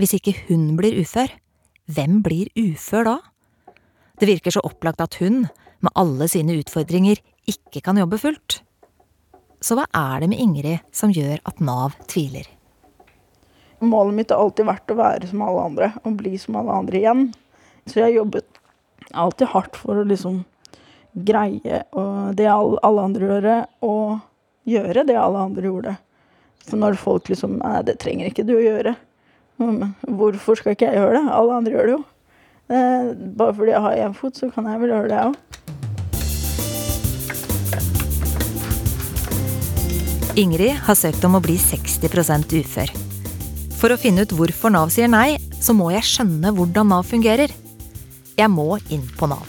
hvis 0.00 0.16
ikke 0.16 0.32
hun 0.48 0.72
blir 0.74 0.96
ufør, 0.98 1.30
hvem 1.90 2.20
blir 2.22 2.50
ufør 2.58 3.08
da? 3.08 3.16
Det 4.20 4.28
virker 4.28 4.54
så 4.54 4.62
opplagt 4.62 5.02
at 5.02 5.16
hun, 5.18 5.46
med 5.82 5.94
alle 5.98 6.28
sine 6.30 6.54
utfordringer, 6.60 7.18
ikke 7.48 7.82
kan 7.82 7.98
jobbe 7.98 8.20
fullt. 8.22 8.60
Så 9.62 9.74
hva 9.78 9.88
er 9.94 10.22
det 10.22 10.30
med 10.30 10.42
Ingrid 10.42 10.82
som 10.94 11.10
gjør 11.14 11.40
at 11.48 11.62
Nav 11.62 11.96
tviler? 12.10 12.46
Målet 13.82 14.14
mitt 14.14 14.30
har 14.30 14.38
alltid 14.42 14.68
vært 14.68 14.92
å 14.94 14.98
være 14.98 15.28
som 15.30 15.42
alle 15.42 15.66
andre, 15.66 15.90
og 16.06 16.18
bli 16.20 16.36
som 16.38 16.58
alle 16.60 16.78
andre 16.84 17.00
igjen. 17.00 17.24
Så 17.86 17.98
jeg 17.98 18.04
har 18.06 18.18
jobbet 18.20 18.60
alltid 19.18 19.50
hardt 19.50 19.78
for 19.78 19.98
å 19.98 20.06
liksom 20.06 20.44
greie 21.12 21.82
det 22.38 22.48
alle 22.48 23.02
andre 23.02 23.26
gjør, 23.26 23.48
og 23.82 24.70
gjøre 24.70 25.06
det 25.08 25.18
alle 25.18 25.46
andre 25.48 25.66
gjorde. 25.66 25.96
For 26.62 26.78
når 26.78 26.98
folk 27.00 27.26
liksom 27.32 27.58
Nei, 27.58 27.80
det 27.82 27.98
trenger 28.02 28.30
ikke 28.30 28.46
du 28.46 28.54
å 28.54 28.62
gjøre. 28.62 28.94
Hvorfor 29.58 30.54
skal 30.58 30.72
ikke 30.74 30.88
jeg 30.88 30.98
gjøre 30.98 31.18
det? 31.18 31.24
Alle 31.32 31.54
andre 31.60 31.72
gjør 31.72 31.86
det 31.88 31.94
jo. 31.96 32.02
Eh, 32.72 33.12
bare 33.38 33.54
fordi 33.54 33.70
jeg 33.74 33.84
har 33.84 34.00
én 34.06 34.14
fot, 34.16 34.36
så 34.38 34.48
kan 34.54 34.66
jeg 34.70 34.80
vel 34.80 34.92
gjøre 34.94 35.08
det, 35.08 35.16
jeg 35.18 35.26
òg. 35.30 35.36
Ingrid 40.40 40.78
har 40.86 40.96
søkt 40.96 41.24
om 41.28 41.36
å 41.36 41.42
bli 41.44 41.58
60% 41.60 42.54
ufør. 42.62 42.92
For 43.76 43.92
å 43.92 43.98
finne 44.00 44.24
ut 44.24 44.32
hvorfor 44.32 44.72
Nav 44.72 44.88
sier 44.94 45.10
nei, 45.10 45.36
så 45.60 45.74
må 45.76 45.90
jeg 45.92 46.06
skjønne 46.08 46.54
hvordan 46.56 46.88
Nav 46.88 47.04
fungerer. 47.04 47.52
Jeg 48.38 48.48
må 48.48 48.78
inn 48.94 49.04
på 49.18 49.28
Nav. 49.28 49.44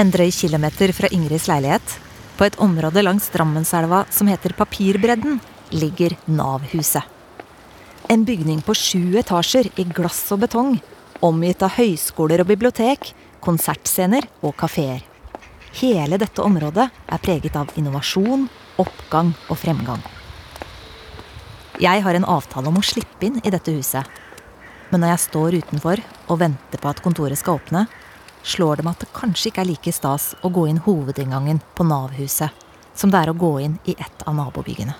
En 0.00 0.10
drøy 0.10 0.30
kilometer 0.32 0.94
fra 0.96 1.10
Ingrids 1.12 1.44
leilighet, 1.50 1.98
på 2.36 2.46
et 2.46 2.58
område 2.62 3.02
langs 3.04 3.28
Drammenselva 3.32 4.04
som 4.10 4.28
heter 4.30 4.54
Papirbredden, 4.56 5.40
ligger 5.70 6.16
Nav-huset. 6.24 7.04
En 8.08 8.24
bygning 8.28 8.60
på 8.66 8.74
sju 8.76 9.16
etasjer 9.20 9.70
i 9.80 9.84
glass 9.88 10.24
og 10.34 10.42
betong, 10.44 10.74
omgitt 11.24 11.62
av 11.64 11.76
høyskoler 11.78 12.42
og 12.42 12.50
bibliotek, 12.50 13.12
konsertscener 13.42 14.26
og 14.42 14.56
kafeer. 14.58 15.04
Hele 15.80 16.18
dette 16.20 16.44
området 16.44 16.88
er 16.90 17.22
preget 17.22 17.56
av 17.56 17.70
innovasjon, 17.80 18.48
oppgang 18.82 19.32
og 19.48 19.56
fremgang. 19.60 20.02
Jeg 21.80 22.02
har 22.04 22.14
en 22.14 22.28
avtale 22.28 22.68
om 22.68 22.76
å 22.78 22.84
slippe 22.84 23.26
inn 23.26 23.40
i 23.42 23.50
dette 23.50 23.72
huset. 23.72 24.04
Men 24.90 25.02
når 25.02 25.14
jeg 25.14 25.24
står 25.24 25.56
utenfor 25.62 26.02
og 26.28 26.40
venter 26.42 26.80
på 26.82 26.90
at 26.90 27.00
kontoret 27.02 27.40
skal 27.40 27.56
åpne, 27.56 27.86
slår 28.42 28.82
dem 28.82 28.90
at 28.90 29.00
det 29.02 29.12
kanskje 29.16 29.50
ikke 29.50 29.62
er 29.64 29.70
like 29.70 29.94
stas 29.94 30.32
å 30.42 30.50
gå 30.52 30.66
inn 30.70 30.82
hovedinngangen 30.84 31.62
på 31.76 31.86
Nav-huset 31.86 32.50
som 32.94 33.10
det 33.12 33.22
er 33.22 33.32
å 33.32 33.38
gå 33.38 33.52
inn 33.64 33.78
i 33.88 33.94
et 33.96 34.26
av 34.26 34.36
nabobyggene. 34.36 34.94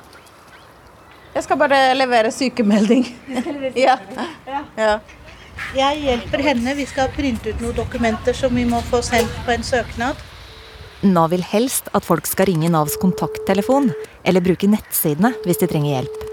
Jeg 1.32 1.46
skal 1.46 1.58
bare 1.60 1.80
levere 1.96 2.32
sykemelding. 2.32 3.06
ja. 3.86 3.96
ja. 4.76 4.94
Jeg 5.76 6.00
hjelper 6.04 6.42
henne. 6.44 6.74
Vi 6.76 6.84
skal 6.88 7.12
printe 7.12 7.52
ut 7.52 7.62
noen 7.62 7.76
dokumenter 7.76 8.36
som 8.36 8.52
vi 8.56 8.66
må 8.68 8.82
få 8.90 9.00
sendt 9.04 9.32
på 9.46 9.54
en 9.54 9.64
søknad. 9.64 10.20
Nav 11.02 11.32
vil 11.32 11.42
helst 11.42 11.88
at 11.96 12.06
folk 12.06 12.28
skal 12.30 12.50
ringe 12.52 12.70
Navs 12.70 12.94
kontakttelefon 13.00 13.90
eller 14.28 14.44
bruke 14.44 14.68
nettsidene 14.70 15.32
hvis 15.46 15.62
de 15.62 15.68
trenger 15.70 15.96
hjelp. 15.96 16.26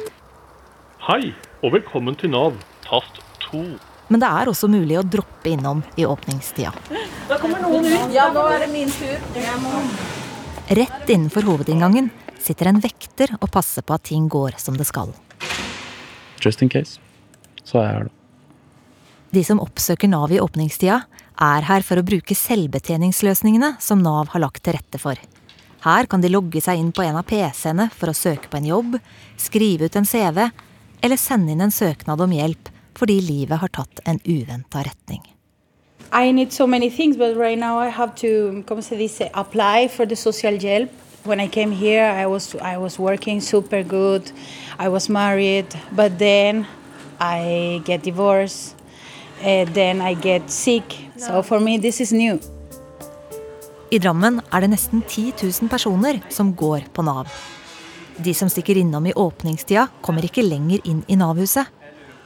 Hei, 1.08 1.32
og 1.64 1.74
velkommen 1.80 2.20
til 2.20 2.36
Nav. 2.36 2.60
Tast 2.86 3.24
2. 3.50 3.64
Men 4.10 4.22
det 4.24 4.30
er 4.30 4.50
også 4.50 4.70
mulig 4.72 4.98
å 5.00 5.06
droppe 5.06 5.52
innom 5.52 5.84
i 5.96 6.06
åpningstida. 6.10 6.74
Da 7.30 7.38
kommer 7.42 7.62
noen 7.62 7.86
ut. 7.86 8.14
Ja, 8.14 8.30
nå 8.34 8.46
er 8.50 8.66
det 8.66 8.70
min 8.74 8.90
tur. 8.90 9.22
Rett 10.70 11.10
innenfor 11.10 11.46
hovedinngangen 11.46 12.10
sitter 12.42 12.72
en 12.72 12.82
vekter 12.82 13.36
og 13.40 13.52
passer 13.54 13.86
på 13.86 13.96
at 13.96 14.08
ting 14.10 14.28
går 14.32 14.58
som 14.62 14.78
det 14.78 14.88
skal. 14.90 15.14
Just 16.42 16.64
in 16.66 16.72
case. 16.74 16.98
Så 17.64 17.82
er 17.82 17.86
jeg 17.86 17.98
her, 17.98 18.08
da. 18.10 18.16
De 19.30 19.44
som 19.46 19.62
oppsøker 19.62 20.10
Nav 20.10 20.32
i 20.34 20.40
åpningstida, 20.42 21.04
er 21.40 21.68
her 21.68 21.84
for 21.86 22.02
å 22.02 22.06
bruke 22.06 22.34
selvbetjeningsløsningene 22.36 23.76
som 23.84 24.02
Nav 24.02 24.32
har 24.34 24.42
lagt 24.42 24.64
til 24.66 24.74
rette 24.74 24.98
for. 25.02 25.20
Her 25.86 26.10
kan 26.10 26.24
de 26.24 26.32
logge 26.34 26.60
seg 26.66 26.82
inn 26.82 26.90
på 26.92 27.06
en 27.06 27.20
av 27.22 27.28
PC-ene 27.30 27.88
for 27.94 28.12
å 28.12 28.18
søke 28.18 28.50
på 28.50 28.58
en 28.58 28.68
jobb, 28.68 28.98
skrive 29.40 29.88
ut 29.88 29.96
en 29.96 30.10
CV 30.10 30.42
eller 30.50 31.22
sende 31.22 31.54
inn 31.54 31.62
en 31.64 31.72
søknad 31.72 32.20
om 32.26 32.34
hjelp 32.36 32.74
fordi 33.00 33.20
livet 33.24 33.62
har 33.62 33.72
tatt 33.72 34.02
en 34.06 34.20
uventa 34.26 34.84
retning. 34.84 35.24
I 36.12 36.32
need 36.32 36.52
so 36.52 36.66
many 36.68 36.90
things, 36.90 37.18
but 37.18 37.38
right 37.38 37.58
now 37.58 37.80
I 37.80 37.90
have 37.90 38.16
to, 38.16 38.64
como 38.66 38.82
se 38.82 38.98
dice, 38.98 39.30
apply 39.34 39.88
for 39.88 40.06
the 40.06 40.16
social 40.16 40.60
help. 40.60 40.90
When 41.24 41.40
I 41.40 41.48
came 41.48 41.72
here, 41.72 42.06
I 42.06 42.26
was 42.26 42.56
I 42.56 42.78
was 42.78 42.98
working 43.00 43.42
super 43.42 43.84
good. 43.84 44.32
I 44.80 44.90
was 44.90 45.10
married, 45.10 45.68
but 45.92 46.18
then 46.18 46.66
I 47.20 47.82
get 47.86 48.04
divorced. 48.04 48.76
Uh, 49.44 49.66
then 49.74 50.02
I 50.02 50.16
get 50.16 50.50
sick. 50.50 50.84
So 51.18 51.44
for 51.44 51.60
me, 51.60 51.78
this 51.78 52.02
is 52.02 52.12
new. 52.12 52.40
I 53.92 54.00
Drammen 54.00 54.42
er 54.54 54.62
det 54.62 54.70
nesten 54.70 55.02
10 55.02 55.34
000 55.42 55.70
personer 55.70 56.20
som 56.30 56.54
går 56.56 56.90
på 56.94 57.02
Nav. 57.02 57.28
De 58.18 58.34
som 58.34 58.50
stikker 58.50 58.78
innom 58.78 59.06
i 59.06 59.14
åpningstida, 59.14 59.88
kommer 60.02 60.26
ikke 60.26 60.44
lenger 60.44 60.80
inn 60.84 61.04
i 61.08 61.16
Nav-huset. 61.16 61.66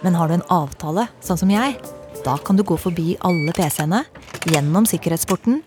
Men 0.04 0.16
har 0.20 0.28
du 0.28 0.34
en 0.36 0.50
avtale, 0.52 1.08
sånn 1.24 1.40
som 1.40 1.52
jeg, 1.52 1.78
da 2.26 2.36
kan 2.44 2.58
du 2.60 2.64
gå 2.68 2.76
forbi 2.76 3.14
alle 3.24 3.54
PC-ene, 3.56 4.04
gjennom 4.52 4.84
sikkerhetsporten 4.88 5.62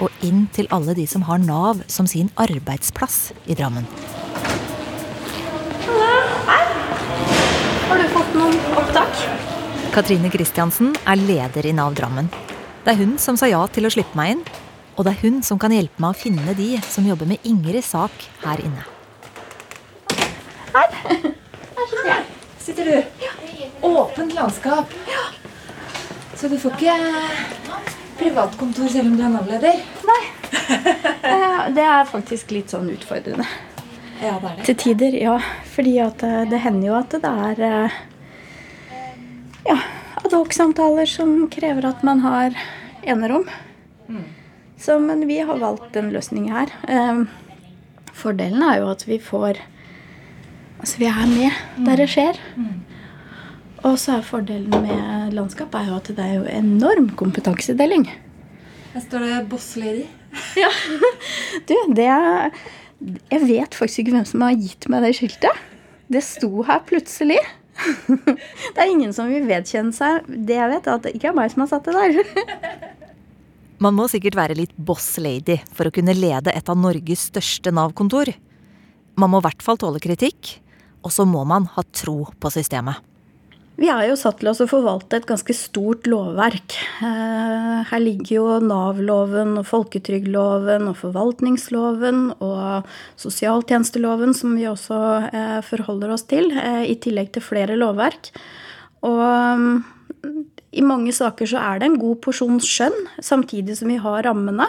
og 0.00 0.24
inn 0.24 0.46
til 0.52 0.68
alle 0.72 0.92
de 0.96 1.06
som 1.08 1.24
har 1.28 1.40
Nav 1.40 1.80
som 1.92 2.08
sin 2.08 2.28
arbeidsplass 2.40 3.32
i 3.48 3.56
Drammen. 3.56 3.88
Hei! 6.48 6.62
Har 7.88 8.00
du 8.00 8.06
fått 8.12 8.36
noen 8.36 8.60
opptak? 8.80 9.24
Katrine 9.96 10.30
Kristiansen 10.32 10.92
er 11.08 11.20
leder 11.20 11.68
i 11.68 11.74
Nav 11.76 11.96
Drammen. 11.96 12.28
Det 12.84 12.94
er 12.94 13.00
hun 13.00 13.16
som 13.20 13.36
sa 13.40 13.48
ja 13.48 13.60
til 13.72 13.88
å 13.88 13.92
slippe 13.92 14.16
meg 14.16 14.36
inn. 14.36 14.44
Og 14.96 15.06
det 15.06 15.14
er 15.14 15.22
hun 15.24 15.40
som 15.46 15.60
kan 15.60 15.72
hjelpe 15.72 16.00
meg 16.04 16.12
å 16.12 16.20
finne 16.20 16.56
de 16.56 16.74
som 16.84 17.06
jobber 17.08 17.28
med 17.32 17.48
Ingrids 17.48 17.92
sak 17.94 18.12
her 18.44 18.60
inne. 18.60 18.84
Her. 20.74 20.92
Her 21.00 21.88
sitter 21.88 22.10
jeg. 22.12 22.19
Sitter 22.70 22.84
du? 22.84 23.02
Åpent 23.80 24.34
landskap. 24.34 24.84
Så 26.34 26.48
du 26.48 26.58
får 26.58 26.76
ikke 26.76 26.92
privatkontor 28.20 28.86
selv 28.92 29.08
om 29.10 29.16
du 29.18 29.24
er 29.26 29.32
Nav-leder? 29.32 29.80
Nei. 30.06 30.18
Eh, 31.30 31.64
Det 31.74 31.82
er 31.82 32.04
faktisk 32.06 32.52
litt 32.54 32.70
sånn 32.70 32.86
utfordrende. 32.92 33.42
Ja, 34.22 34.36
det 34.38 34.52
er 34.52 34.54
det. 34.60 34.66
Til 34.68 34.76
tider, 34.84 35.16
ja. 35.18 35.34
Fordi 35.72 35.96
at 36.04 36.22
eh, 36.22 36.44
det 36.52 36.60
hender 36.62 36.92
jo 36.92 36.94
at 37.00 37.16
det 37.26 37.32
er 37.48 37.64
eh, 37.66 37.98
ja, 39.66 39.76
ad 40.22 40.38
hoc-samtaler 40.38 41.10
som 41.10 41.34
krever 41.50 41.90
at 41.90 42.06
man 42.06 42.22
har 42.22 42.54
enerom. 43.02 43.50
Så, 44.78 45.00
men 45.02 45.26
vi 45.26 45.40
har 45.42 45.58
valgt 45.58 45.98
en 45.98 46.14
løsning 46.14 46.46
her. 46.54 46.70
Fordelen 48.14 48.62
er 48.62 48.78
jo 48.84 48.92
at 48.94 49.08
vi 49.10 49.18
får 49.18 49.58
Altså, 50.80 50.96
vi 50.98 51.08
er 51.10 51.28
med 51.28 51.86
der 51.86 52.00
det 52.00 52.08
skjer. 52.08 52.40
Og 53.84 53.96
så 54.00 54.18
er 54.18 54.24
fordelen 54.24 54.72
med 54.84 55.32
landskap 55.36 55.74
er 55.76 55.88
jo 55.88 55.96
at 56.00 56.08
det 56.16 56.24
er 56.24 56.34
jo 56.38 56.48
enorm 56.48 57.10
kompetansedeling. 57.16 58.06
Her 58.94 59.00
står 59.04 59.24
det 59.24 59.48
'Boss 59.48 59.76
Lady'. 59.76 60.08
Ja. 60.56 60.70
Du, 61.68 61.74
det 61.94 62.06
er 62.06 62.50
Jeg 63.30 63.40
vet 63.48 63.74
faktisk 63.74 63.98
ikke 63.98 64.12
hvem 64.12 64.24
som 64.24 64.40
har 64.40 64.54
gitt 64.54 64.88
meg 64.88 65.02
det 65.02 65.14
skiltet. 65.16 65.56
Det 66.12 66.22
sto 66.22 66.62
her 66.62 66.80
plutselig. 66.86 67.38
Det 68.74 68.76
er 68.76 68.90
ingen 68.90 69.12
som 69.12 69.28
vil 69.30 69.46
vedkjenne 69.48 69.92
seg 69.92 70.26
det 70.28 70.58
jeg 70.58 70.70
vet, 70.70 70.86
at 70.86 71.02
det 71.02 71.14
ikke 71.16 71.30
er 71.30 71.36
meg 71.36 71.50
som 71.52 71.62
har 71.64 71.70
satt 71.70 71.84
det 71.88 71.94
der. 71.96 72.96
Man 73.84 73.96
må 73.96 74.08
sikkert 74.12 74.36
være 74.36 74.58
litt 74.58 74.74
boss 74.76 75.16
lady 75.16 75.56
for 75.72 75.88
å 75.88 75.94
kunne 75.94 76.12
lede 76.12 76.52
et 76.52 76.68
av 76.68 76.76
Norges 76.76 77.30
største 77.30 77.72
Nav-kontor. 77.72 78.34
Man 79.16 79.32
må 79.32 79.40
i 79.40 79.46
hvert 79.46 79.64
fall 79.64 79.80
tåle 79.80 80.02
kritikk, 80.02 80.58
og 81.02 81.14
så 81.14 81.26
må 81.28 81.44
man 81.48 81.68
ha 81.76 81.84
tro 81.96 82.24
på 82.40 82.52
systemet. 82.52 83.06
Vi 83.80 83.88
er 83.88 84.10
jo 84.10 84.16
satt 84.18 84.42
til 84.42 84.50
å 84.50 84.68
forvalte 84.68 85.16
et 85.16 85.26
ganske 85.28 85.54
stort 85.56 86.04
lovverk. 86.10 86.74
Eh, 87.00 87.78
Her 87.88 88.02
ligger 88.02 88.34
jo 88.34 88.58
Nav-loven 88.60 89.54
og 89.56 89.64
folketrygdloven 89.70 90.90
og 90.90 90.98
forvaltningsloven 91.00 92.26
og 92.44 92.90
sosialtjenesteloven, 93.22 94.34
som 94.36 94.52
vi 94.58 94.68
også 94.68 94.98
eh, 95.30 95.56
forholder 95.64 96.12
oss 96.12 96.26
til, 96.28 96.52
eh, 96.52 96.84
i 96.92 96.98
tillegg 97.00 97.32
til 97.32 97.46
flere 97.46 97.78
lovverk. 97.80 98.34
Og 99.08 99.24
mm, 99.24 99.80
i 100.76 100.84
mange 100.84 101.16
saker 101.16 101.48
så 101.48 101.64
er 101.64 101.80
det 101.80 101.88
en 101.88 102.00
god 102.02 102.20
porsjon 102.26 102.60
skjønn, 102.60 103.00
samtidig 103.24 103.80
som 103.80 103.88
vi 103.88 103.96
har 104.02 104.28
rammene. 104.28 104.68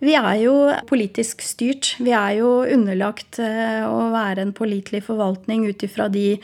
Vi 0.00 0.14
er 0.16 0.36
jo 0.40 0.54
politisk 0.88 1.42
styrt. 1.44 1.94
Vi 2.00 2.12
er 2.16 2.38
jo 2.38 2.62
underlagt 2.64 3.38
eh, 3.42 3.84
å 3.84 4.08
være 4.14 4.46
en 4.46 4.54
pålitelig 4.56 5.02
forvaltning 5.10 5.66
ut 5.68 5.84
ifra 5.84 6.08
de, 6.12 6.38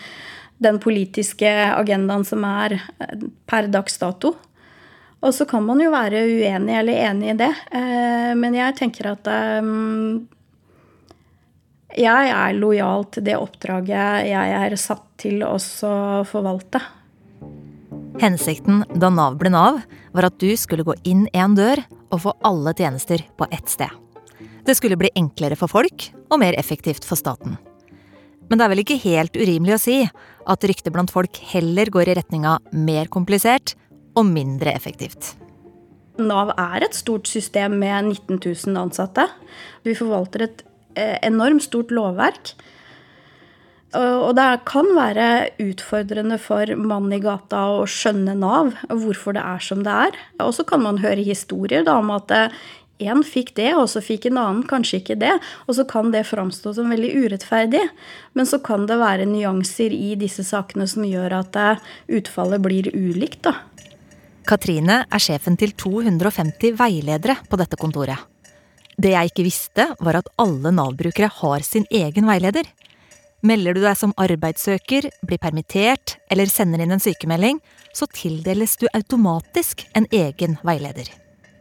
den 0.60 0.80
politiske 0.82 1.48
agendaen 1.72 2.26
som 2.28 2.44
er 2.44 2.76
eh, 2.76 3.24
per 3.48 3.70
dags 3.72 3.96
dato. 4.02 4.34
Og 5.24 5.32
så 5.32 5.46
kan 5.48 5.64
man 5.64 5.80
jo 5.80 5.88
være 5.94 6.26
uenig 6.28 6.76
eller 6.76 7.04
enig 7.08 7.32
i 7.32 7.38
det, 7.40 7.52
eh, 7.72 8.32
men 8.36 8.58
jeg 8.58 8.76
tenker 8.76 9.08
at 9.14 9.30
jeg 11.96 12.28
er 12.36 12.58
lojal 12.60 13.06
til 13.08 13.24
det 13.24 13.38
oppdraget 13.40 14.28
jeg 14.28 14.56
er 14.60 14.76
satt 14.76 15.08
til 15.24 15.40
å 15.48 15.56
forvalte. 16.28 16.82
Hensikten 18.16 18.80
da 18.96 19.10
Nav 19.12 19.34
ble 19.36 19.50
Nav, 19.52 19.82
var 20.16 20.30
at 20.30 20.36
du 20.40 20.48
skulle 20.56 20.86
gå 20.86 20.94
inn 21.04 21.26
én 21.36 21.56
dør 21.56 21.82
og 22.14 22.22
få 22.24 22.32
alle 22.48 22.72
tjenester 22.76 23.20
på 23.36 23.48
ett 23.52 23.68
sted. 23.68 23.90
Det 24.64 24.74
skulle 24.78 24.96
bli 24.96 25.10
enklere 25.18 25.58
for 25.58 25.68
folk 25.68 26.08
og 26.30 26.40
mer 26.40 26.56
effektivt 26.56 27.04
for 27.04 27.20
staten. 27.20 27.58
Men 28.48 28.58
det 28.58 28.64
er 28.64 28.72
vel 28.72 28.82
ikke 28.82 29.00
helt 29.02 29.36
urimelig 29.36 29.74
å 29.76 29.82
si 29.82 29.96
at 30.06 30.64
ryktet 30.70 30.94
blant 30.94 31.12
folk 31.12 31.36
heller 31.52 31.90
går 31.92 32.08
i 32.08 32.16
retninga 32.16 32.56
mer 32.72 33.10
komplisert 33.12 33.74
og 34.16 34.24
mindre 34.30 34.72
effektivt. 34.72 35.34
Nav 36.16 36.54
er 36.56 36.86
et 36.86 36.96
stort 36.96 37.28
system 37.28 37.76
med 37.82 38.14
19 38.14 38.38
000 38.40 38.80
ansatte. 38.80 39.26
Vi 39.84 39.92
forvalter 39.98 40.46
et 40.46 40.64
eh, 40.96 41.18
enormt 41.26 41.66
stort 41.66 41.92
lovverk. 41.92 42.54
Og 43.96 44.32
det 44.36 44.46
kan 44.68 44.88
være 44.96 45.26
utfordrende 45.62 46.36
for 46.42 46.68
mannen 46.76 47.16
i 47.16 47.20
gata 47.22 47.62
å 47.78 47.84
skjønne 47.88 48.34
Nav, 48.38 48.74
hvorfor 48.90 49.36
det 49.36 49.44
er 49.46 49.62
som 49.64 49.84
det 49.86 49.94
er. 50.06 50.18
Og 50.44 50.52
så 50.56 50.66
kan 50.68 50.82
man 50.84 51.00
høre 51.00 51.24
historier 51.24 51.86
da, 51.86 51.98
om 52.02 52.12
at 52.14 52.34
én 53.02 53.22
fikk 53.24 53.54
det, 53.56 53.70
og 53.76 53.88
så 53.92 54.02
fikk 54.04 54.28
en 54.28 54.40
annen 54.40 54.64
kanskje 54.68 55.00
ikke 55.02 55.18
det. 55.20 55.34
Og 55.66 55.78
så 55.78 55.86
kan 55.88 56.10
det 56.14 56.26
framstå 56.28 56.74
som 56.76 56.92
veldig 56.92 57.12
urettferdig. 57.24 57.82
Men 58.36 58.48
så 58.48 58.60
kan 58.64 58.88
det 58.90 58.98
være 59.00 59.28
nyanser 59.30 59.94
i 59.96 60.14
disse 60.20 60.44
sakene 60.46 60.88
som 60.90 61.06
gjør 61.06 61.38
at 61.42 61.58
utfallet 62.08 62.64
blir 62.64 62.90
ulikt, 62.92 63.46
da. 63.48 63.56
Katrine 64.46 65.00
er 65.10 65.22
sjefen 65.22 65.56
til 65.58 65.72
250 65.74 66.76
veiledere 66.78 67.34
på 67.50 67.58
dette 67.58 67.78
kontoret. 67.80 68.20
Det 68.96 69.10
jeg 69.12 69.32
ikke 69.32 69.44
visste, 69.44 69.88
var 70.00 70.20
at 70.22 70.28
alle 70.40 70.70
Nav-brukere 70.72 71.28
har 71.42 71.64
sin 71.66 71.84
egen 71.92 72.28
veileder. 72.30 72.68
Melder 73.46 73.76
du 73.76 73.82
deg 73.84 73.94
som 73.94 74.14
arbeidssøker, 74.18 75.06
blir 75.28 75.38
permittert 75.38 76.16
eller 76.32 76.50
sender 76.50 76.80
inn 76.82 76.94
en 76.96 77.02
sykemelding, 77.02 77.60
så 77.94 78.08
tildeles 78.10 78.74
du 78.80 78.88
automatisk 78.90 79.84
en 79.94 80.08
egen 80.10 80.56
veileder. 80.66 81.12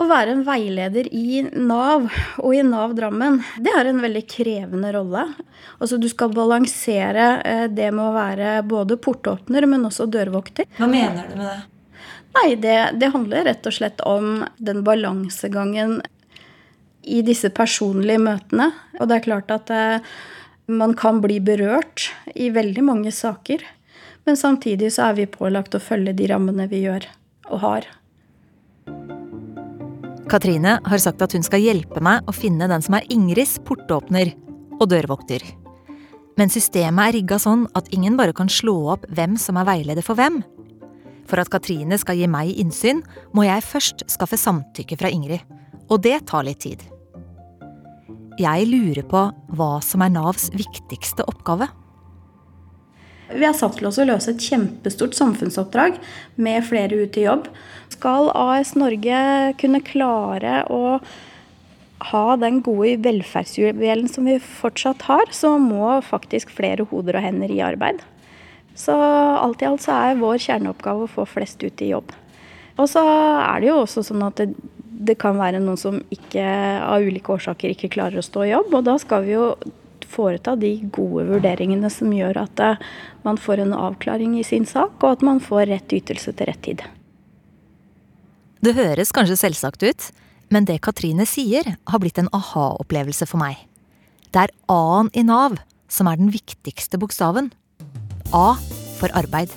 Å 0.01 0.07
være 0.09 0.33
en 0.33 0.41
veileder 0.47 1.07
i 1.13 1.43
Nav 1.45 2.07
og 2.41 2.55
i 2.55 2.63
Nav 2.65 2.95
Drammen, 2.97 3.37
det 3.61 3.75
er 3.77 3.91
en 3.91 4.01
veldig 4.01 4.23
krevende 4.31 4.91
rolle. 4.95 5.27
Altså 5.77 5.99
Du 6.01 6.09
skal 6.09 6.33
balansere 6.33 7.27
eh, 7.45 7.67
det 7.69 7.91
med 7.93 8.07
å 8.07 8.15
være 8.15 8.57
både 8.65 8.97
portåpner, 8.97 9.67
men 9.69 9.85
også 9.85 10.09
dørvokter. 10.09 10.67
Hva 10.79 10.89
mener 10.89 11.29
du 11.29 11.37
med 11.37 11.47
det? 11.51 11.59
Nei, 12.35 12.49
det, 12.59 12.79
det 12.99 13.13
handler 13.13 13.45
rett 13.47 13.69
og 13.69 13.77
slett 13.77 14.01
om 14.03 14.41
den 14.57 14.81
balansegangen 14.87 15.99
i 17.05 17.21
disse 17.23 17.53
personlige 17.53 18.23
møtene. 18.25 18.71
Og 18.97 19.07
det 19.07 19.19
er 19.19 19.27
klart 19.29 19.53
at 19.53 19.71
eh, 19.71 20.15
man 20.67 20.95
kan 20.97 21.21
bli 21.21 21.39
berørt 21.43 22.09
i 22.35 22.49
veldig 22.53 22.83
mange 22.85 23.11
saker. 23.13 23.61
Men 24.25 24.37
samtidig 24.37 24.91
så 24.95 25.09
er 25.09 25.19
vi 25.19 25.27
pålagt 25.29 25.75
å 25.77 25.83
følge 25.83 26.15
de 26.17 26.29
rammene 26.31 26.65
vi 26.71 26.81
gjør 26.85 27.05
og 27.51 27.61
har. 27.61 27.85
Katrine 30.25 30.79
har 30.81 31.01
sagt 31.01 31.21
at 31.21 31.35
hun 31.37 31.45
skal 31.45 31.61
hjelpe 31.61 32.01
meg 32.01 32.25
å 32.25 32.33
finne 32.33 32.65
den 32.71 32.81
som 32.81 32.97
er 32.97 33.05
Ingrids 33.13 33.59
portåpner 33.67 34.33
og 34.79 34.89
dørvokter. 34.89 35.43
Men 36.35 36.51
systemet 36.51 37.05
er 37.05 37.15
rigga 37.19 37.37
sånn 37.39 37.67
at 37.77 37.91
ingen 37.95 38.17
bare 38.17 38.33
kan 38.35 38.49
slå 38.51 38.73
opp 38.95 39.05
hvem 39.13 39.37
som 39.39 39.61
er 39.61 39.69
veileder 39.69 40.03
for 40.03 40.17
hvem. 40.17 40.41
For 41.29 41.41
at 41.41 41.49
Katrine 41.53 41.97
skal 42.01 42.17
gi 42.19 42.27
meg 42.29 42.57
innsyn, 42.59 43.03
må 43.33 43.45
jeg 43.45 43.63
først 43.65 44.03
skaffe 44.11 44.37
samtykke 44.37 44.97
fra 44.99 45.13
Ingrid. 45.13 45.45
Og 45.89 46.01
det 46.01 46.17
tar 46.29 46.45
litt 46.45 46.63
tid. 46.65 46.81
Jeg 48.35 48.65
lurer 48.67 49.05
på 49.07 49.19
hva 49.55 49.77
som 49.79 50.01
er 50.03 50.11
Navs 50.11 50.49
viktigste 50.51 51.23
oppgave. 51.23 51.69
Vi 53.31 53.45
er 53.47 53.55
satt 53.55 53.77
til 53.79 53.87
å 53.87 54.07
løse 54.09 54.33
et 54.33 54.43
kjempestort 54.43 55.15
samfunnsoppdrag 55.15 55.95
med 56.35 56.65
flere 56.67 56.99
ute 57.05 57.21
i 57.21 57.23
jobb. 57.29 57.47
Skal 57.95 58.27
AS 58.35 58.73
Norge 58.75 59.21
kunne 59.61 59.81
klare 59.87 60.65
å 60.67 60.99
ha 62.11 62.25
den 62.41 62.59
gode 62.65 62.99
velferdsjuvelen 63.07 64.11
som 64.11 64.27
vi 64.27 64.35
fortsatt 64.43 65.07
har, 65.07 65.31
så 65.31 65.55
må 65.55 65.95
faktisk 66.03 66.51
flere 66.53 66.83
hoder 66.91 67.21
og 67.21 67.25
hender 67.29 67.55
i 67.55 67.63
arbeid. 67.63 68.03
Så 68.75 68.93
alt 68.99 69.63
i 69.63 69.69
alt 69.71 69.87
så 69.87 69.95
er 69.95 70.19
vår 70.19 70.43
kjerneoppgave 70.43 71.07
å 71.07 71.13
få 71.15 71.25
flest 71.37 71.63
ut 71.63 71.81
i 71.81 71.93
jobb. 71.95 72.11
Og 72.75 72.91
så 72.91 72.99
er 72.99 73.63
det 73.63 73.71
jo 73.71 73.79
også 73.85 74.03
sånn 74.03 74.27
at 74.27 74.43
det, 74.95 75.17
kan 75.21 75.39
være 75.39 75.61
noen 75.63 75.79
som 75.79 75.99
ikke, 76.13 76.43
av 76.85 77.03
ulike 77.03 77.35
årsaker 77.35 77.73
ikke 77.73 77.91
klarer 77.95 78.21
å 78.21 78.25
stå 78.25 78.45
i 78.45 78.53
jobb, 78.53 78.73
og 78.73 78.85
da 78.87 78.95
skal 79.01 79.25
vi 79.27 79.35
jo 79.35 79.49
foreta 80.15 80.55
de 80.59 80.77
gode 80.93 81.25
vurderingene 81.27 81.89
som 81.91 82.13
gjør 82.13 82.37
at 82.45 82.61
eh, 82.63 82.83
man 83.25 83.39
får 83.41 83.63
en 83.63 83.73
avklaring 83.75 84.37
i 84.39 84.45
sin 84.47 84.67
sak, 84.69 84.95
og 85.01 85.17
at 85.17 85.25
man 85.25 85.41
får 85.43 85.67
rett 85.73 85.95
ytelse 85.97 86.31
til 86.31 86.49
rett 86.51 86.61
tid. 86.65 86.85
Det 88.65 88.73
høres 88.77 89.11
kanskje 89.13 89.37
selvsagt 89.37 89.83
ut, 89.85 90.09
men 90.53 90.65
det 90.65 90.79
Katrine 90.85 91.25
sier, 91.29 91.75
har 91.75 92.01
blitt 92.01 92.19
en 92.21 92.31
aha-opplevelse 92.33 93.27
for 93.29 93.41
meg. 93.41 93.59
Det 94.31 94.47
er 94.47 94.53
A-en 94.71 95.11
i 95.13 95.25
Nav 95.25 95.57
som 95.91 96.09
er 96.09 96.19
den 96.19 96.31
viktigste 96.33 96.99
bokstaven. 97.01 97.51
A 98.33 98.55
for 98.99 99.13
arbeid. 99.17 99.51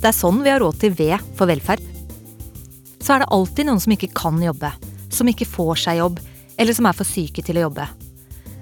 Det 0.00 0.08
er 0.08 0.16
sånn 0.16 0.40
vi 0.44 0.52
har 0.52 0.62
råd 0.62 0.80
til 0.80 0.94
V 0.96 1.12
for 1.36 1.50
velferd. 1.50 1.99
Så 3.00 3.14
er 3.14 3.22
det 3.22 3.32
alltid 3.32 3.68
noen 3.68 3.80
som 3.82 3.94
ikke 3.94 4.12
kan 4.16 4.38
jobbe, 4.42 4.70
som 5.10 5.28
ikke 5.30 5.48
får 5.48 5.84
seg 5.86 6.00
jobb, 6.00 6.20
eller 6.60 6.76
som 6.76 6.88
er 6.88 6.96
for 6.96 7.08
syke 7.08 7.44
til 7.44 7.60
å 7.60 7.66
jobbe. 7.68 7.86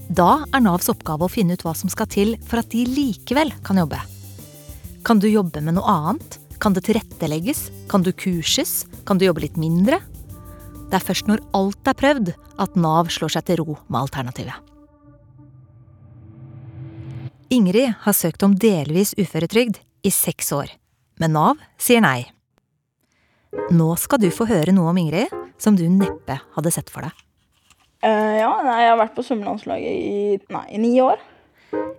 Da 0.09 0.29
er 0.55 0.63
Navs 0.65 0.89
oppgave 0.89 1.27
å 1.27 1.33
finne 1.33 1.59
ut 1.59 1.65
hva 1.67 1.75
som 1.77 1.91
skal 1.93 2.09
til 2.09 2.37
for 2.49 2.63
at 2.63 2.71
de 2.73 2.87
likevel 2.89 3.51
kan 3.67 3.81
jobbe. 3.81 3.99
Kan 5.05 5.21
du 5.21 5.29
jobbe 5.29 5.61
med 5.65 5.77
noe 5.77 5.91
annet? 5.91 6.39
Kan 6.63 6.75
det 6.75 6.87
tilrettelegges? 6.89 7.69
Kan 7.91 8.07
du 8.07 8.13
kurses? 8.13 8.87
Kan 9.07 9.21
du 9.21 9.27
jobbe 9.27 9.45
litt 9.45 9.59
mindre? 9.61 10.01
Det 10.89 10.97
er 10.97 11.05
først 11.05 11.29
når 11.29 11.45
alt 11.57 11.91
er 11.91 11.99
prøvd, 11.99 12.33
at 12.59 12.81
Nav 12.81 13.11
slår 13.13 13.37
seg 13.37 13.47
til 13.51 13.61
ro 13.61 13.77
med 13.87 14.01
alternativet. 14.01 14.57
Ingrid 17.53 17.95
har 18.05 18.17
søkt 18.17 18.43
om 18.45 18.57
delvis 18.61 19.15
uføretrygd 19.17 19.79
i 20.05 20.11
seks 20.13 20.51
år, 20.53 20.73
men 21.21 21.33
Nav 21.37 21.61
sier 21.81 22.03
nei. 22.05 22.29
Nå 23.73 23.89
skal 24.01 24.21
du 24.21 24.29
få 24.35 24.47
høre 24.49 24.75
noe 24.77 24.93
om 24.93 25.01
Ingrid 25.01 25.33
som 25.61 25.77
du 25.79 25.87
neppe 25.91 26.39
hadde 26.55 26.73
sett 26.75 26.93
for 26.93 27.07
deg. 27.07 27.25
Uh, 28.05 28.37
ja, 28.39 28.51
nei, 28.63 28.77
jeg 28.85 28.93
har 28.93 29.01
vært 29.01 29.17
på 29.17 29.25
svømmelandslaget 29.27 29.91
i, 29.91 30.39
nei, 30.55 30.65
i 30.71 30.81
ni 30.83 30.93
år. 31.03 31.23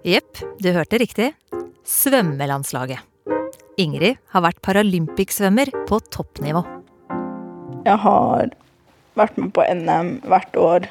Jepp, 0.08 0.44
du 0.62 0.70
hørte 0.72 1.00
riktig. 1.02 1.34
Svømmelandslaget. 1.84 3.04
Ingrid 3.80 4.20
har 4.34 4.44
vært 4.46 4.62
paralympicsvømmer 4.64 5.72
på 5.90 6.00
toppnivå. 6.14 6.64
Jeg 7.88 7.98
har 8.04 8.54
vært 9.20 9.38
med 9.40 9.52
på 9.56 9.66
NM 9.66 10.14
hvert 10.30 10.60
år 10.60 10.88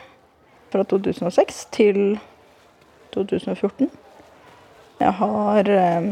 fra 0.73 0.85
2006 0.89 1.63
til 1.77 2.01
2014. 3.15 3.89
Jeg 4.99 5.15
har 5.21 5.73
um, 6.01 6.11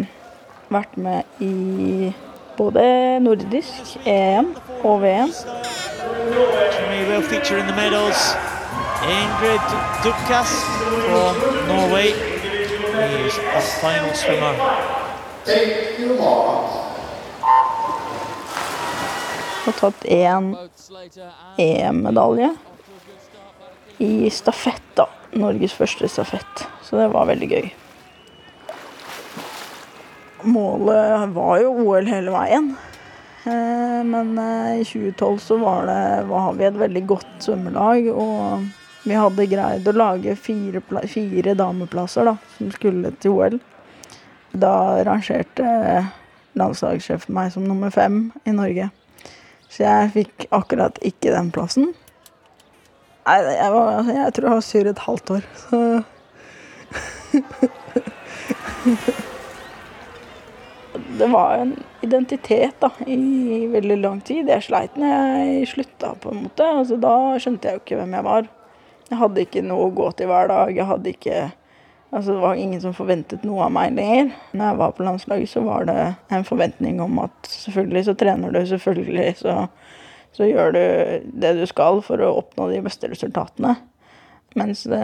vært 0.72 0.96
med 1.00 1.42
i 1.42 2.12
både 2.56 3.20
nordisk 3.20 3.96
EM 4.04 4.54
og 4.84 5.02
VM. 5.02 5.32
Ingrid 9.06 9.66
Dukas 10.02 10.52
fra 11.06 11.22
Norway 11.68 12.08
is 13.26 13.38
a 13.38 13.60
final 13.60 14.14
swimmer. 14.16 14.54
Har 19.64 19.72
tatt 19.72 20.04
én 20.04 20.56
EM-medalje 21.58 22.54
i 23.98 24.30
stafett, 24.30 24.82
da. 24.94 25.08
Norges 25.36 25.74
første 25.74 26.08
stafett. 26.08 26.66
Så 26.82 26.96
det 26.96 27.10
var 27.12 27.28
veldig 27.28 27.48
gøy. 27.50 27.68
Målet 30.42 31.28
var 31.34 31.60
jo 31.62 31.72
OL 31.86 32.06
hele 32.10 32.34
veien. 32.34 32.74
Eh, 33.46 34.00
men 34.04 34.38
eh, 34.38 34.80
i 34.80 34.84
2012 34.84 35.38
så 35.38 35.56
var, 35.56 35.86
det, 35.86 36.26
var 36.28 36.52
vi 36.58 36.66
et 36.66 36.80
veldig 36.80 37.04
godt 37.06 37.46
svømmelag. 37.46 38.10
Og 38.12 38.66
vi 39.06 39.14
hadde 39.16 39.48
greid 39.50 39.88
å 39.88 39.96
lage 39.96 40.36
fire, 40.36 40.82
fire 41.06 41.54
dameplasser 41.58 42.26
da, 42.28 42.36
som 42.56 42.70
skulle 42.74 43.14
til 43.22 43.30
OL. 43.36 43.58
Da 44.56 45.04
rangerte 45.06 45.66
landslagssjefen 46.56 47.34
meg 47.36 47.52
som 47.54 47.66
nummer 47.68 47.90
fem 47.94 48.32
i 48.48 48.54
Norge. 48.56 48.90
Så 49.68 49.84
jeg 49.84 50.12
fikk 50.14 50.46
akkurat 50.54 50.98
ikke 51.04 51.34
den 51.34 51.50
plassen. 51.54 51.92
Nei, 53.26 53.40
jeg, 53.42 53.70
var, 53.74 53.86
altså, 53.98 54.12
jeg 54.14 54.34
tror 54.34 54.46
jeg 54.46 54.54
var 54.54 54.66
sur 54.66 54.86
et 54.86 55.06
halvt 55.06 55.30
år, 55.34 55.42
så 55.66 55.78
Det 61.18 61.26
var 61.32 61.58
en 61.62 61.72
identitet 62.04 62.76
da, 62.82 62.90
i 63.06 63.66
veldig 63.72 63.98
lang 64.02 64.20
tid. 64.24 64.48
Jeg 64.50 64.66
sleit 64.66 64.96
når 64.98 65.12
jeg 65.12 65.68
slutta, 65.72 66.14
på 66.22 66.32
en 66.32 66.44
måte. 66.46 66.66
Altså, 66.80 66.98
da 67.00 67.14
skjønte 67.42 67.68
jeg 67.68 67.78
jo 67.78 67.84
ikke 67.84 68.00
hvem 68.00 68.16
jeg 68.18 68.26
var. 68.26 68.50
Jeg 69.06 69.20
hadde 69.20 69.44
ikke 69.46 69.62
noe 69.66 69.86
å 69.86 69.94
gå 69.94 70.10
til 70.18 70.30
hver 70.30 70.50
dag. 70.50 70.74
Jeg 70.74 70.90
hadde 70.90 71.14
ikke 71.14 71.38
Altså, 72.14 72.32
det 72.32 72.40
var 72.40 72.54
ingen 72.54 72.80
som 72.80 72.94
forventet 72.94 73.42
noe 73.44 73.64
av 73.66 73.72
meg 73.74 73.96
lenger. 73.96 74.30
Når 74.54 74.68
jeg 74.70 74.78
var 74.78 74.92
på 74.94 75.04
landslaget, 75.04 75.50
så 75.50 75.62
var 75.66 75.88
det 75.88 75.96
en 76.32 76.46
forventning 76.46 77.00
om 77.02 77.18
at 77.24 77.50
selvfølgelig 77.50 78.04
så 78.06 78.14
trener 78.16 78.54
du, 78.54 78.60
selvfølgelig 78.70 79.34
så, 79.40 79.56
så 80.36 80.46
gjør 80.46 80.72
du 80.76 80.82
det 81.42 81.52
du 81.58 81.64
skal 81.68 82.00
for 82.06 82.22
å 82.22 82.30
oppnå 82.38 82.70
de 82.70 82.78
beste 82.86 83.10
resultatene. 83.10 83.74
Mens 84.56 84.86
det, 84.88 85.02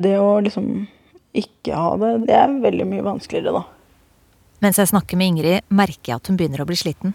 det 0.00 0.14
å 0.22 0.38
liksom 0.46 0.86
ikke 1.34 1.76
ha 1.76 1.96
det, 2.00 2.12
det 2.30 2.38
er 2.38 2.58
veldig 2.62 2.86
mye 2.88 3.08
vanskeligere, 3.10 3.58
da. 3.58 3.73
Mens 4.62 4.78
jeg 4.80 4.90
snakker 4.90 5.18
med 5.18 5.32
Ingrid, 5.32 5.64
merker 5.68 6.12
jeg 6.12 6.20
at 6.20 6.30
hun 6.30 6.38
begynner 6.38 6.62
å 6.62 6.68
bli 6.68 6.76
sliten. 6.78 7.14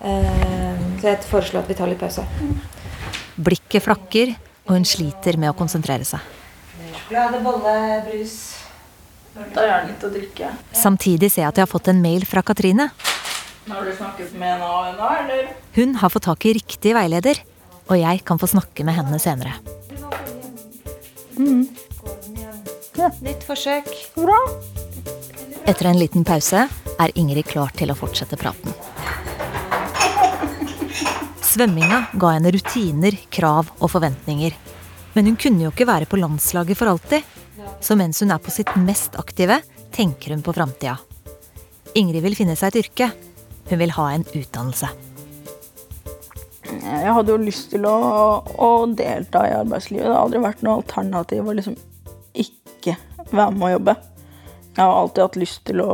Eh, 0.00 0.82
så 1.00 1.10
jeg 1.10 1.22
foreslår 1.30 1.64
at 1.64 1.70
vi 1.70 1.76
tar 1.78 1.90
litt 1.90 2.02
pause. 2.02 2.24
Blikket 3.36 3.86
flakker, 3.86 4.34
og 4.66 4.76
hun 4.76 4.86
sliter 4.88 5.38
med 5.40 5.52
å 5.52 5.56
konsentrere 5.58 6.06
seg. 6.08 6.22
Sjokolade, 7.04 7.40
bolle, 7.44 7.78
brus. 8.06 8.36
Da 9.34 9.64
gjør 9.66 9.80
det 9.82 9.90
litt 9.90 10.04
å 10.06 10.12
drikke. 10.14 10.52
Samtidig 10.78 11.32
ser 11.32 11.44
jeg 11.44 11.50
at 11.50 11.58
jeg 11.58 11.66
har 11.66 11.72
fått 11.72 11.90
en 11.90 12.02
mail 12.02 12.26
fra 12.28 12.44
Katrine. 12.46 12.90
Har 13.64 13.88
du 13.88 13.92
snakket 13.96 14.34
med 14.36 14.54
henne 14.54 14.68
ennå, 14.92 15.08
eller? 15.24 15.50
Hun 15.74 15.96
har 16.02 16.12
fått 16.12 16.28
tak 16.28 16.44
i 16.46 16.54
riktig 16.58 16.94
veileder, 16.94 17.40
og 17.88 17.96
jeg 17.98 18.22
kan 18.28 18.40
få 18.40 18.48
snakke 18.52 18.86
med 18.86 18.98
henne 19.00 19.18
senere. 19.20 19.56
Mm. 21.34 21.66
Ja. 22.94 23.10
Nytt 23.24 23.42
forsøk. 23.48 23.90
Bra. 24.14 24.38
Etter 25.64 25.88
en 25.88 25.98
liten 25.98 26.24
pause 26.28 26.66
er 27.00 27.12
Ingrid 27.16 27.46
klar 27.48 27.70
til 27.72 27.88
å 27.88 27.96
fortsette 27.96 28.36
praten. 28.36 28.74
Svømminga 31.40 32.02
ga 32.20 32.32
henne 32.34 32.52
rutiner, 32.52 33.16
krav 33.32 33.70
og 33.78 33.88
forventninger. 33.94 34.52
Men 35.14 35.30
hun 35.30 35.38
kunne 35.40 35.64
jo 35.64 35.72
ikke 35.72 35.88
være 35.88 36.10
på 36.10 36.20
landslaget 36.20 36.76
for 36.76 36.92
alltid. 36.92 37.24
Så 37.80 37.96
mens 37.96 38.20
hun 38.20 38.34
er 38.34 38.42
på 38.44 38.52
sitt 38.52 38.74
mest 38.76 39.16
aktive, 39.16 39.62
tenker 39.94 40.34
hun 40.34 40.44
på 40.44 40.52
framtida. 40.52 40.98
Ingrid 41.96 42.26
vil 42.26 42.36
finne 42.36 42.58
seg 42.60 42.74
et 42.74 42.84
yrke. 42.84 43.12
Hun 43.70 43.80
vil 43.80 43.96
ha 43.96 44.08
en 44.12 44.28
utdannelse. 44.34 44.92
Jeg 46.74 47.12
hadde 47.16 47.32
jo 47.32 47.40
lyst 47.40 47.70
til 47.72 47.86
å, 47.88 47.98
å 48.44 48.72
delta 48.92 49.46
i 49.48 49.56
arbeidslivet. 49.56 50.04
Det 50.04 50.12
har 50.12 50.26
aldri 50.26 50.44
vært 50.44 50.64
noe 50.66 50.82
alternativ 50.82 51.48
å 51.48 51.56
liksom 51.56 51.78
ikke 52.34 52.98
være 53.30 53.54
med 53.54 53.70
å 53.70 53.78
jobbe. 53.78 54.02
Jeg 54.76 54.84
har 54.84 55.00
alltid 55.00 55.22
hatt 55.22 55.36
lyst 55.38 55.60
til 55.68 55.80
å 55.84 55.92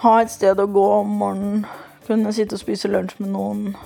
ha 0.00 0.14
et 0.18 0.32
sted 0.32 0.58
å 0.58 0.66
gå 0.66 0.86
om 0.96 1.12
morgenen. 1.20 1.60
Kunne 2.08 2.32
sitte 2.34 2.56
og 2.56 2.62
spise 2.64 2.90
lunsj 2.90 3.20
med 3.22 3.30
noen. 3.30 3.76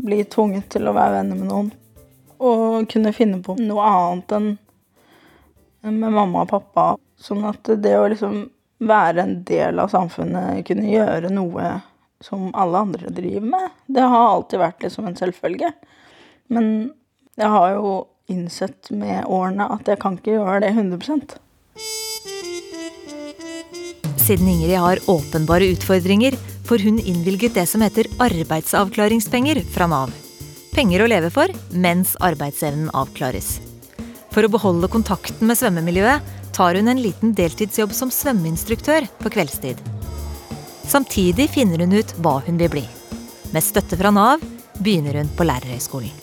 Bli 0.00 0.22
tvunget 0.32 0.70
til 0.72 0.88
å 0.88 0.94
være 0.96 1.18
venner 1.18 1.40
med 1.42 1.50
noen. 1.50 1.68
Og 2.40 2.88
kunne 2.88 3.12
finne 3.12 3.42
på 3.44 3.58
noe 3.60 3.84
annet 3.90 4.32
enn 4.38 4.48
med 5.84 6.16
mamma 6.16 6.46
og 6.46 6.54
pappa. 6.54 6.86
Sånn 7.20 7.44
at 7.44 7.68
det 7.84 7.94
å 8.00 8.08
liksom 8.08 8.46
være 8.84 9.26
en 9.26 9.36
del 9.44 9.84
av 9.84 9.92
samfunnet, 9.92 10.64
kunne 10.64 10.88
gjøre 10.88 11.34
noe 11.36 11.68
som 12.24 12.48
alle 12.56 12.80
andre 12.86 13.12
driver 13.12 13.44
med, 13.52 13.70
det 13.92 14.08
har 14.08 14.28
alltid 14.30 14.62
vært 14.64 14.84
liksom 14.86 15.08
en 15.08 15.20
selvfølge. 15.20 15.74
Men 16.48 16.68
jeg 17.36 17.52
har 17.52 17.76
jo 17.76 17.94
innsett 18.32 18.88
med 18.88 19.28
årene 19.28 19.68
at 19.68 19.88
jeg 19.88 20.00
kan 20.00 20.16
ikke 20.16 20.38
gjøre 20.38 20.62
det 20.64 20.72
100 20.72 21.36
Siden 24.24 24.48
Ingrid 24.48 24.78
har 24.78 24.98
åpenbare 25.06 25.64
utfordringer, 25.64 26.32
får 26.64 26.78
hun 26.78 26.98
innvilget 26.98 27.54
det 27.54 27.66
som 27.68 27.82
heter 27.84 28.06
arbeidsavklaringspenger 28.24 29.60
fra 29.74 29.84
Nav. 29.86 30.14
Penger 30.72 31.04
å 31.04 31.08
leve 31.12 31.28
for 31.34 31.52
mens 31.76 32.14
arbeidsevnen 32.24 32.88
avklares. 32.96 33.58
For 34.32 34.46
å 34.46 34.50
beholde 34.54 34.88
kontakten 34.88 35.50
med 35.50 35.60
svømmemiljøet 35.60 36.32
tar 36.56 36.80
hun 36.80 36.88
en 36.88 37.04
liten 37.04 37.36
deltidsjobb 37.36 37.92
som 37.92 38.08
svømmeinstruktør 38.08 39.04
på 39.20 39.34
kveldstid. 39.36 39.76
Samtidig 40.88 41.50
finner 41.52 41.84
hun 41.84 41.92
ut 41.92 42.16
hva 42.24 42.38
hun 42.48 42.56
vil 42.56 42.72
bli. 42.78 42.86
Med 43.52 43.68
støtte 43.68 44.00
fra 44.00 44.08
Nav 44.14 44.40
begynner 44.80 45.20
hun 45.20 45.28
på 45.36 45.44
lærerhøgskolen. 45.44 46.16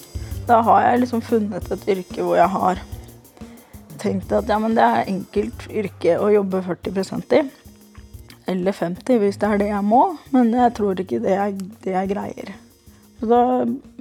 Da 0.50 0.64
har 0.66 0.88
jeg 0.88 1.06
liksom 1.06 1.22
funnet 1.22 1.70
et 1.70 1.90
yrke 2.00 2.26
hvor 2.26 2.42
jeg 2.42 2.50
har 2.58 2.82
tenkt 4.02 4.34
at 4.34 4.50
ja, 4.50 4.58
det 4.58 4.86
er 4.90 5.10
enkelt 5.12 5.70
yrke 5.70 6.18
å 6.18 6.34
jobbe 6.34 6.66
40% 6.66 7.38
i. 7.38 7.48
Eller 8.52 8.76
50 8.76 9.22
hvis 9.22 9.40
det 9.40 9.48
er 9.48 9.62
det 9.62 9.70
jeg 9.70 9.86
må, 9.88 10.02
men 10.34 10.52
jeg 10.58 10.74
tror 10.78 11.00
ikke 11.00 11.22
det 11.24 11.36
er 11.38 11.54
det 11.84 11.94
jeg 11.96 12.12
greier. 12.12 12.52
Så 13.20 13.30
da 13.30 13.42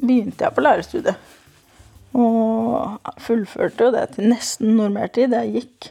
begynte 0.01 0.47
jeg 0.47 0.57
på 0.57 0.65
lærerstudiet. 0.65 1.37
Og 2.17 3.13
fullførte 3.23 3.87
jo 3.87 3.93
det 3.95 4.07
til 4.17 4.31
nesten 4.33 4.75
normert 4.79 5.15
tid. 5.15 5.37
Jeg 5.37 5.53
gikk 5.55 5.91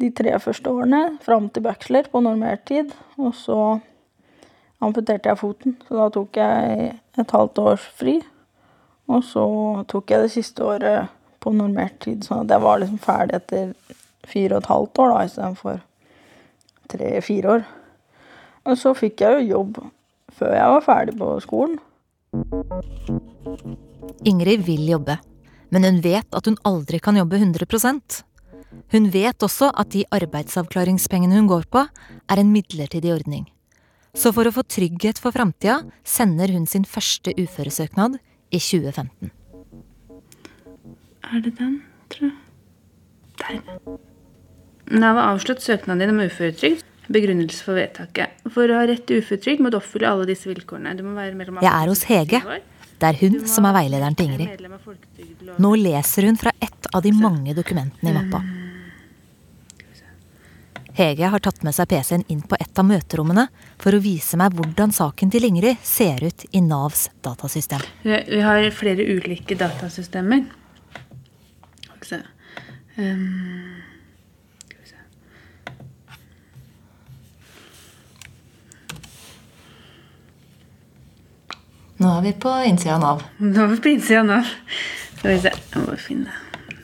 de 0.00 0.10
tre 0.16 0.38
første 0.40 0.70
årene 0.70 1.02
fram 1.24 1.50
til 1.50 1.64
bachelor 1.66 2.08
på 2.12 2.22
normert 2.24 2.64
tid. 2.70 2.94
Og 3.18 3.34
så 3.36 3.58
amputerte 4.80 5.28
jeg 5.28 5.40
foten, 5.40 5.76
så 5.88 5.98
da 5.98 6.08
tok 6.14 6.40
jeg 6.40 6.88
et 7.18 7.36
halvt 7.36 7.60
års 7.64 7.84
fri. 7.98 8.18
Og 9.10 9.22
så 9.24 9.44
tok 9.88 10.10
jeg 10.10 10.24
det 10.24 10.32
siste 10.34 10.64
året 10.64 11.12
på 11.40 11.52
normert 11.54 12.00
tid, 12.02 12.24
så 12.26 12.42
jeg 12.42 12.62
var 12.62 12.80
liksom 12.82 12.98
ferdig 12.98 13.38
etter 13.38 13.74
fire 14.26 14.56
og 14.56 14.64
et 14.64 14.70
halvt 14.72 15.02
år 15.02 15.12
da, 15.12 15.18
istedenfor 15.28 15.82
tre-fire 16.90 17.52
år. 17.56 17.66
Og 18.66 18.78
så 18.80 18.92
fikk 18.98 19.22
jeg 19.22 19.38
jo 19.38 19.50
jobb 19.56 19.80
før 20.36 20.54
jeg 20.56 20.72
var 20.74 20.84
ferdig 20.84 21.16
på 21.18 21.30
skolen. 21.44 21.78
Ingrid 24.26 24.64
vil 24.66 24.88
jobbe, 24.90 25.18
men 25.72 25.86
hun 25.86 26.00
vet 26.04 26.36
at 26.36 26.48
hun 26.48 26.58
aldri 26.68 27.00
kan 27.02 27.16
jobbe 27.16 27.38
100% 27.40 28.22
Hun 28.92 29.06
vet 29.08 29.42
også 29.42 29.70
at 29.72 29.92
de 29.94 30.02
arbeidsavklaringspengene 30.12 31.38
hun 31.38 31.48
går 31.48 31.64
på, 31.72 31.86
er 32.28 32.40
en 32.40 32.52
midlertidig 32.52 33.14
ordning. 33.14 33.46
Så 34.16 34.32
for 34.32 34.48
å 34.48 34.52
få 34.52 34.64
trygghet 34.64 35.20
for 35.22 35.32
framtida 35.32 35.78
sender 36.04 36.52
hun 36.52 36.66
sin 36.66 36.84
første 36.84 37.32
uføresøknad 37.36 38.18
i 38.50 38.60
2015. 38.60 39.30
Er 41.26 41.40
det 41.44 41.56
den, 41.58 41.80
tror 42.10 42.28
jeg? 42.28 42.36
Der. 43.40 44.06
Nav 44.90 45.18
har 45.18 45.32
avslått 45.34 45.64
søknaden 45.64 46.04
din 46.04 46.14
om 46.14 46.20
uføretrygd. 46.26 46.84
Begrunnelse 47.06 47.62
for 47.62 47.78
vedtaket. 47.78 48.40
For 48.50 48.70
å 48.70 48.80
ha 48.80 48.86
rett 48.90 49.04
til 49.06 49.22
uføretrygd 49.22 49.62
må 49.62 49.70
du 49.70 49.78
oppfylle 49.78 50.10
alle 50.10 50.26
disse 50.28 50.50
vilkårene. 50.50 50.96
Du 50.98 51.04
må 51.06 51.14
være 51.18 51.38
mellom 51.38 51.62
Jeg 51.62 51.72
er 51.72 51.90
hos 51.92 52.04
Hege. 52.10 52.42
Det 52.96 53.08
er 53.10 53.18
hun 53.20 53.42
som 53.50 53.66
er 53.68 53.76
veilederen 53.76 54.16
til 54.16 54.30
Ingrid. 54.30 54.68
Nå 55.62 55.74
leser 55.78 56.26
hun 56.26 56.38
fra 56.40 56.54
ett 56.60 56.88
av 56.94 57.04
de 57.04 57.12
mange 57.14 57.54
dokumentene 57.54 58.10
i 58.10 58.16
mappa. 58.16 58.42
Hege 60.96 61.28
har 61.28 61.42
tatt 61.44 61.60
med 61.66 61.74
seg 61.76 61.90
PC-en 61.90 62.22
inn 62.32 62.40
på 62.40 62.56
et 62.56 62.78
av 62.80 62.86
møterommene 62.88 63.42
for 63.82 63.92
å 63.92 64.00
vise 64.00 64.38
meg 64.40 64.54
hvordan 64.56 64.94
saken 64.96 65.28
til 65.32 65.44
Ingrid 65.44 65.82
ser 65.84 66.24
ut 66.24 66.46
i 66.56 66.62
Navs 66.64 67.10
datasystem. 67.26 67.84
Vi 68.06 68.40
har 68.40 68.70
flere 68.72 69.04
ulike 69.04 69.58
datasystemer. 69.60 70.46
Skal 71.84 72.00
vi 72.00 72.08
se 72.08 72.22
um, 72.96 73.82
Skal 74.64 74.80
vi 74.80 74.88
se 74.88 74.96
Nå 81.96 82.10
er 82.18 82.24
vi 82.26 82.32
på 82.36 82.50
innsida 82.68 82.98
av 82.98 83.00
Nav. 83.00 83.22
Nå 83.40 83.62
er 83.62 83.70
vi 83.70 83.76
på 83.80 83.92
innsida 83.94 84.20
av 84.20 84.26
Nav. 84.28 84.48
Skal 85.16 85.30
vi 85.30 85.36
se 85.40 85.52
Jeg 85.52 85.84
må 85.84 85.94
finne 86.00 86.34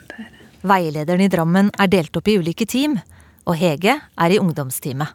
Der. 0.08 0.30
Veilederen 0.64 1.20
i 1.20 1.28
Drammen 1.28 1.68
er 1.76 1.90
delt 1.92 2.16
opp 2.16 2.30
i 2.32 2.38
ulike 2.40 2.64
team, 2.64 2.96
og 3.44 3.58
Hege 3.60 3.98
er 4.00 4.32
i 4.32 4.38
ungdomsteamet. 4.40 5.12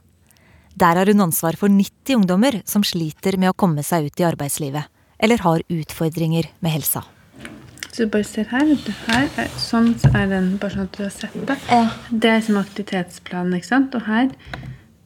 Der 0.77 0.99
har 0.99 1.09
hun 1.09 1.25
ansvar 1.25 1.57
for 1.57 1.73
90 1.73 2.19
ungdommer 2.19 2.59
som 2.69 2.85
sliter 2.85 3.39
med 3.41 3.49
å 3.49 3.57
komme 3.57 3.81
seg 3.81 4.11
ut 4.11 4.21
i 4.21 4.27
arbeidslivet, 4.27 4.85
eller 5.17 5.41
har 5.41 5.65
utfordringer 5.65 6.51
med 6.61 6.75
helsa. 6.77 7.01
Så 7.89 8.05
du 8.05 8.11
bare 8.13 8.27
ser 8.29 8.45
her, 8.51 8.67
vet 8.69 8.85
du. 8.85 8.93
Her 9.07 9.25
er, 9.41 9.49
sånn 9.57 9.95
er 10.13 10.27
den, 10.29 10.51
bare 10.61 10.75
sånn 10.75 10.85
at 10.85 10.97
du 10.99 11.03
har 11.07 11.13
sett 11.15 11.37
det. 11.49 11.57
Det 12.13 12.29
er 12.29 12.43
som 12.45 12.59
aktivitetsplanen, 12.61 13.57
ikke 13.57 13.71
sant. 13.71 13.97
Og 13.97 14.05
her 14.05 14.29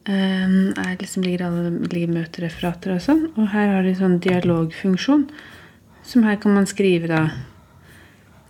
er 0.09 0.97
liksom, 0.99 1.23
ligger 1.23 1.45
alle 1.47 1.71
ligger 1.91 2.13
møtereferater 2.15 2.95
og 2.95 3.01
sånn. 3.03 3.23
Og 3.35 3.51
her 3.53 3.75
har 3.75 3.85
de 3.85 3.93
sånn 3.97 4.19
dialogfunksjon. 4.23 5.27
Som 6.03 6.25
her 6.25 6.39
kan 6.41 6.55
man 6.55 6.69
skrive 6.69 7.09
da 7.11 7.21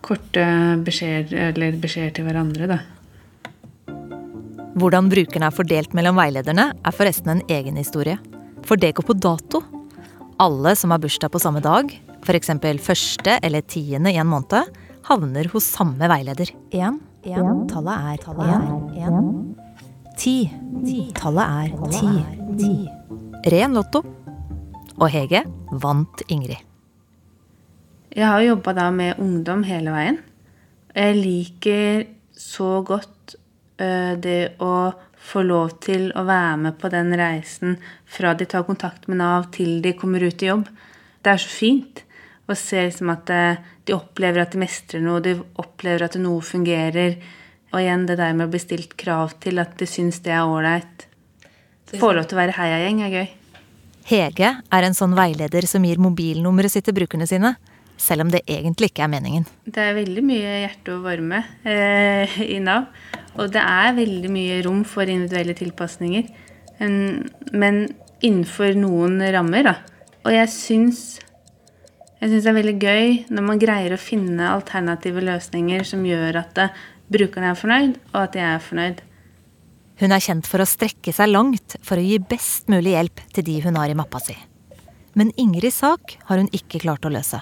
korte 0.02 0.46
beskjeder, 0.86 1.52
eller 1.52 1.78
beskjeder 1.82 2.16
til 2.16 2.28
hverandre, 2.28 2.70
da. 2.72 2.80
Hvordan 4.80 5.12
brukerne 5.12 5.50
er 5.50 5.54
fordelt 5.54 5.94
mellom 5.94 6.18
veilederne, 6.18 6.72
er 6.74 6.96
forresten 6.96 7.36
en 7.36 7.44
egen 7.52 7.78
historie. 7.78 8.16
For 8.66 8.80
det 8.80 8.96
går 8.98 9.06
på 9.06 9.18
dato. 9.20 9.62
Alle 10.42 10.74
som 10.80 10.94
har 10.94 11.02
bursdag 11.04 11.34
på 11.34 11.42
samme 11.44 11.62
dag, 11.62 11.92
f.eks. 12.26 12.54
første 12.82 13.38
eller 13.44 13.62
tiende 13.62 14.14
i 14.14 14.18
en 14.22 14.32
måned, 14.32 14.72
havner 15.10 15.50
hos 15.54 15.68
samme 15.76 16.10
veileder. 16.10 16.54
Én. 16.72 17.02
Tallet 17.70 18.16
er 18.16 18.24
én. 19.06 19.61
Ti. 20.22 20.52
Tallet 21.18 21.50
er 21.50 21.72
ti. 21.90 22.74
Ren 23.50 23.74
lotto. 23.74 24.04
Og 25.02 25.08
Hege 25.10 25.40
vant 25.82 26.22
Ingrid. 26.30 26.60
Jeg 28.14 28.28
har 28.30 28.44
jobba 28.46 28.92
med 28.94 29.18
ungdom 29.18 29.64
hele 29.66 29.90
veien. 29.96 30.20
Jeg 30.94 31.18
liker 31.18 32.06
så 32.38 32.84
godt 32.86 33.34
uh, 33.82 34.14
det 34.22 34.62
å 34.62 34.92
få 35.18 35.42
lov 35.42 35.74
til 35.82 36.12
å 36.14 36.28
være 36.30 36.56
med 36.68 36.78
på 36.78 36.94
den 36.94 37.16
reisen 37.18 37.80
fra 38.06 38.36
de 38.38 38.46
tar 38.46 38.68
kontakt 38.70 39.10
med 39.10 39.24
Nav 39.24 39.50
til 39.58 39.82
de 39.82 39.98
kommer 39.98 40.22
ut 40.22 40.46
i 40.46 40.52
jobb. 40.52 40.70
Det 41.26 41.34
er 41.34 41.42
så 41.42 41.50
fint 41.50 42.06
å 42.46 42.54
se 42.54 42.86
liksom 42.92 43.10
at 43.10 43.34
uh, 43.34 43.70
de 43.90 43.98
opplever 43.98 44.46
at 44.46 44.54
de 44.54 44.62
mestrer 44.68 45.02
noe, 45.02 45.18
de 45.26 45.40
opplever 45.58 46.06
at 46.06 46.22
noe 46.22 46.46
fungerer. 46.46 47.18
Og 47.72 47.80
igjen 47.80 48.06
det 48.10 48.18
der 48.20 48.36
med 48.36 48.50
å 48.50 48.52
bli 48.52 48.62
stilt 48.62 48.98
krav 49.00 49.38
til 49.44 49.62
at 49.64 49.78
de 49.80 49.88
syns 49.88 50.20
det 50.26 50.34
er 50.36 50.44
ålreit. 50.44 51.08
Få 51.92 52.14
lov 52.16 52.28
til 52.28 52.38
å 52.38 52.42
være 52.42 52.56
heiagjeng 52.56 53.02
er 53.06 53.16
gøy. 53.16 53.30
Hege 54.12 54.54
er 54.60 54.88
en 54.88 54.98
sånn 54.98 55.14
veileder 55.16 55.68
som 55.70 55.84
gir 55.86 56.02
mobilnummeret 56.02 56.74
sitt 56.74 56.88
til 56.88 56.98
brukerne 56.98 57.28
sine 57.30 57.56
selv 58.02 58.26
om 58.26 58.32
det 58.34 58.42
egentlig 58.50 58.92
ikke 58.92 59.06
er 59.06 59.12
meningen. 59.12 59.48
Det 59.66 59.82
er 59.84 59.98
veldig 59.98 60.24
mye 60.26 60.54
hjerte 60.64 60.96
og 60.96 61.06
varme 61.06 61.44
eh, 61.68 62.38
i 62.42 62.60
Nav. 62.64 62.90
Og 63.40 63.52
det 63.54 63.62
er 63.62 63.98
veldig 63.98 64.32
mye 64.34 64.62
rom 64.66 64.82
for 64.88 65.08
individuelle 65.08 65.56
tilpasninger. 65.58 66.30
Men, 66.82 66.96
men 67.54 67.84
innenfor 68.26 68.74
noen 68.80 69.22
rammer, 69.34 69.70
da. 69.70 69.76
Og 70.26 70.34
jeg 70.34 70.50
syns, 70.54 71.04
jeg 72.20 72.32
syns 72.32 72.46
det 72.46 72.52
er 72.52 72.58
veldig 72.58 72.78
gøy 72.82 73.06
når 73.34 73.48
man 73.48 73.62
greier 73.62 73.96
å 73.96 74.02
finne 74.02 74.50
alternative 74.50 75.24
løsninger 75.26 75.86
som 75.88 76.04
gjør 76.06 76.42
at 76.44 76.66
brukerne 77.12 77.52
er 77.52 77.60
fornøyd, 77.60 77.98
og 78.14 78.20
at 78.24 78.38
jeg 78.40 78.48
er 78.48 78.64
fornøyd. 78.64 79.02
Hun 80.02 80.16
er 80.16 80.24
kjent 80.24 80.48
for 80.50 80.64
å 80.64 80.70
strekke 80.70 81.14
seg 81.14 81.30
langt 81.30 81.76
for 81.86 82.00
å 82.00 82.06
gi 82.06 82.18
best 82.24 82.72
mulig 82.72 82.96
hjelp 82.96 83.22
til 83.36 83.46
de 83.46 83.60
hun 83.68 83.78
har 83.78 83.92
i 83.92 83.98
mappa 83.98 84.22
si. 84.24 84.38
Men 85.14 85.34
Ingrids 85.38 85.82
sak 85.84 86.16
har 86.30 86.40
hun 86.40 86.50
ikke 86.56 86.82
klart 86.82 87.06
å 87.06 87.12
løse. 87.12 87.42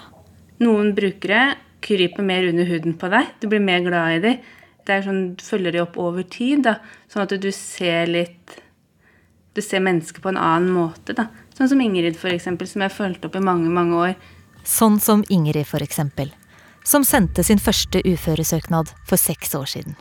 Noen 0.59 0.91
brukere 0.97 1.53
kryper 1.85 2.25
mer 2.25 2.49
under 2.49 2.67
huden 2.67 2.97
på 2.99 3.09
deg. 3.13 3.29
Du 3.39 3.47
blir 3.47 3.63
mer 3.63 3.85
glad 3.85 4.17
i 4.17 4.23
dem. 4.25 4.41
Det 4.83 4.95
er 4.95 5.05
sånn, 5.05 5.35
Du 5.37 5.43
følger 5.45 5.71
dem 5.71 5.85
opp 5.85 5.97
over 6.01 6.23
tid, 6.23 6.65
da. 6.65 6.79
Sånn 7.07 7.23
at 7.23 7.35
du 7.39 7.51
ser 7.51 8.09
litt 8.09 8.57
Du 9.53 9.61
ser 9.65 9.81
mennesker 9.81 10.21
på 10.21 10.29
en 10.29 10.37
annen 10.37 10.69
måte, 10.71 11.13
da. 11.13 11.29
Sånn 11.57 11.69
som 11.71 11.81
Ingrid, 11.81 12.15
eksempel, 12.15 12.67
som 12.67 12.81
jeg 12.81 12.93
fulgte 12.95 13.27
opp 13.27 13.35
i 13.35 13.43
mange, 13.43 13.67
mange 13.69 13.95
år. 13.95 14.13
Sånn 14.63 14.99
som 14.99 15.23
Ingrid, 15.29 15.67
eksempel. 15.81 16.31
Som 16.85 17.03
sendte 17.03 17.43
sin 17.43 17.59
første 17.59 18.01
uføresøknad 18.05 18.93
for 19.07 19.19
seks 19.19 19.55
år 19.55 19.67
siden. 19.69 19.97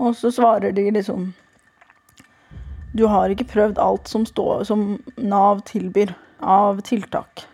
Og 0.00 0.16
så 0.16 0.32
svarer 0.32 0.72
de 0.72 0.88
liksom 0.90 1.32
Du 2.96 3.06
har 3.06 3.30
ikke 3.30 3.46
prøvd 3.46 3.78
alt 3.78 4.08
som, 4.08 4.24
stå, 4.26 4.64
som 4.66 4.98
Nav 5.16 5.62
tilbyr 5.68 6.14
av 6.42 6.80
tiltak. 6.82 7.44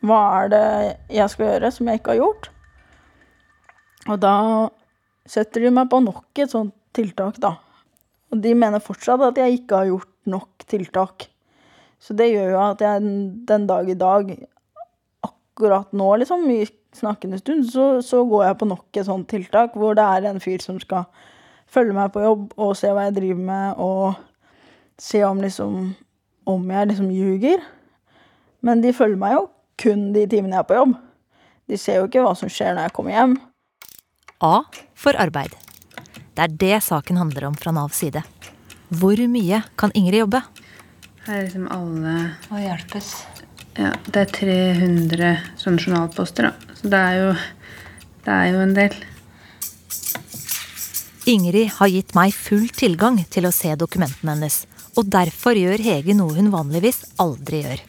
Hva 0.00 0.20
er 0.40 0.50
det 0.50 0.66
jeg 1.12 1.30
skal 1.30 1.46
gjøre 1.46 1.70
som 1.70 1.88
jeg 1.88 2.00
ikke 2.00 2.14
har 2.14 2.22
gjort? 2.22 2.50
Og 4.08 4.16
da 4.18 4.36
setter 5.28 5.66
de 5.66 5.72
meg 5.76 5.90
på 5.92 6.00
nok 6.02 6.40
et 6.40 6.50
sånt 6.50 6.74
tiltak, 6.96 7.36
da. 7.38 7.54
Og 8.32 8.40
de 8.42 8.54
mener 8.56 8.82
fortsatt 8.82 9.22
at 9.26 9.38
jeg 9.38 9.60
ikke 9.60 9.82
har 9.82 9.90
gjort 9.90 10.10
nok 10.30 10.64
tiltak. 10.70 11.28
Så 12.00 12.16
det 12.16 12.30
gjør 12.32 12.54
jo 12.54 12.60
at 12.64 12.82
jeg 12.82 13.02
den 13.46 13.66
dag 13.68 13.90
i 13.92 13.98
dag, 13.98 14.32
akkurat 15.60 15.92
nå, 15.92 16.08
liksom, 16.22 16.46
i 16.50 16.64
snakkende 16.96 17.38
stund, 17.38 17.68
så, 17.70 18.02
så 18.02 18.24
går 18.24 18.46
jeg 18.48 18.58
på 18.60 18.68
nok 18.70 18.98
et 18.98 19.06
sånt 19.06 19.28
tiltak 19.30 19.76
hvor 19.78 19.94
det 19.98 20.04
er 20.04 20.30
en 20.30 20.40
fyr 20.42 20.62
som 20.64 20.80
skal 20.82 21.06
følge 21.70 21.94
meg 21.94 22.10
på 22.14 22.24
jobb 22.24 22.56
og 22.58 22.72
se 22.78 22.90
hva 22.90 23.06
jeg 23.06 23.18
driver 23.20 23.44
med, 23.46 23.78
og 23.78 24.14
se 25.00 25.22
om 25.24 25.40
liksom 25.40 25.92
om 26.50 26.70
jeg 26.72 26.88
liksom 26.90 27.10
ljuger. 27.14 27.62
Men 28.64 28.82
de 28.82 28.92
følger 28.96 29.20
meg 29.20 29.36
jo 29.36 29.44
kun 29.80 30.10
de 30.16 30.26
timene 30.28 30.56
jeg 30.56 30.64
er 30.64 30.68
på 30.68 30.78
jobb. 30.80 30.96
De 31.70 31.78
ser 31.78 32.00
jo 32.00 32.08
ikke 32.08 32.24
hva 32.24 32.34
som 32.36 32.50
skjer 32.50 32.74
når 32.74 32.88
jeg 32.88 32.96
kommer 32.96 33.14
hjem. 33.14 33.36
A 34.42 34.54
for 34.98 35.16
arbeid. 35.20 35.54
Det 36.34 36.46
er 36.46 36.56
det 36.62 36.80
saken 36.82 37.20
handler 37.20 37.50
om 37.50 37.56
fra 37.58 37.72
Navs 37.76 38.00
side. 38.00 38.24
Hvor 38.90 39.20
mye 39.30 39.62
kan 39.78 39.92
Ingrid 39.94 40.24
jobbe? 40.24 40.42
Her 41.26 41.36
er 41.36 41.46
liksom 41.46 41.68
alle 41.70 42.14
Må 42.50 42.62
hjelpes. 42.64 43.12
Ja, 43.78 43.92
det 44.10 44.24
er 44.24 44.32
300 44.34 45.30
sånne 45.60 45.82
journalposter, 45.82 46.50
da. 46.50 46.74
Så 46.74 46.90
det 46.90 46.98
er 46.98 47.18
jo, 47.20 47.30
det 48.26 48.34
er 48.34 48.48
jo 48.50 48.62
en 48.64 48.74
del. 48.76 48.96
Ingrid 51.30 51.70
har 51.76 51.90
gitt 51.92 52.14
meg 52.16 52.34
full 52.34 52.66
tilgang 52.74 53.20
til 53.30 53.46
å 53.46 53.54
se 53.54 53.70
dokumentene 53.78 54.34
hennes. 54.34 54.64
Og 54.98 55.06
derfor 55.06 55.54
gjør 55.54 55.82
Hege 55.84 56.16
noe 56.18 56.34
hun 56.34 56.50
vanligvis 56.50 57.04
aldri 57.22 57.62
gjør. 57.62 57.84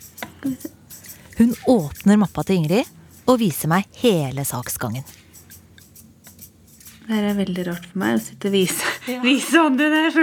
Hun 1.40 1.56
åpner 1.74 2.20
mappa 2.22 2.46
til 2.46 2.62
Ingrid 2.62 2.92
og 3.26 3.40
viser 3.42 3.72
meg 3.72 3.88
hele 4.04 4.46
saksgangen. 4.46 5.08
Det 7.08 7.18
her 7.18 7.32
er 7.32 7.40
veldig 7.40 7.66
rart 7.68 7.88
for 7.90 8.04
meg 8.04 8.20
å 8.20 8.22
sitte 8.22 8.52
og 8.52 8.54
vise, 8.54 8.92
vise 9.26 9.64
andre 9.64 9.90
der. 9.96 10.20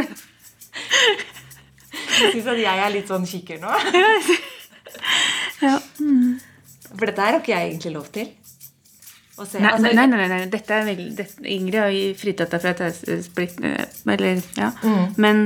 Jeg 2.19 2.31
syns 2.37 2.53
at 2.55 2.63
jeg 2.63 2.85
er 2.85 2.95
litt 2.95 3.11
sånn 3.11 3.27
kikker 3.27 3.59
nå. 3.65 3.75
Ja. 5.99 6.35
For 6.89 7.07
dette 7.07 7.21
her 7.25 7.35
har 7.37 7.41
ikke 7.43 7.55
jeg 7.55 7.71
egentlig 7.73 7.95
lov 7.95 8.07
til. 8.15 8.31
Se. 9.39 9.61
Nei, 9.63 9.71
Altså, 9.71 9.93
nei, 9.95 10.07
nei, 10.07 10.17
nei, 10.19 10.29
nei. 10.33 10.47
Dette 10.51 10.75
er 10.75 10.87
veldig, 10.89 11.11
dette, 11.15 11.45
Ingrid 11.47 11.79
har 11.79 11.97
fritatt 12.19 12.51
deg 12.51 12.63
fra 12.65 12.73
taushetsplikt. 12.81 13.61
eh, 13.63 14.41
ja. 14.59 14.73
Mm. 14.83 15.05
Men 15.17 15.43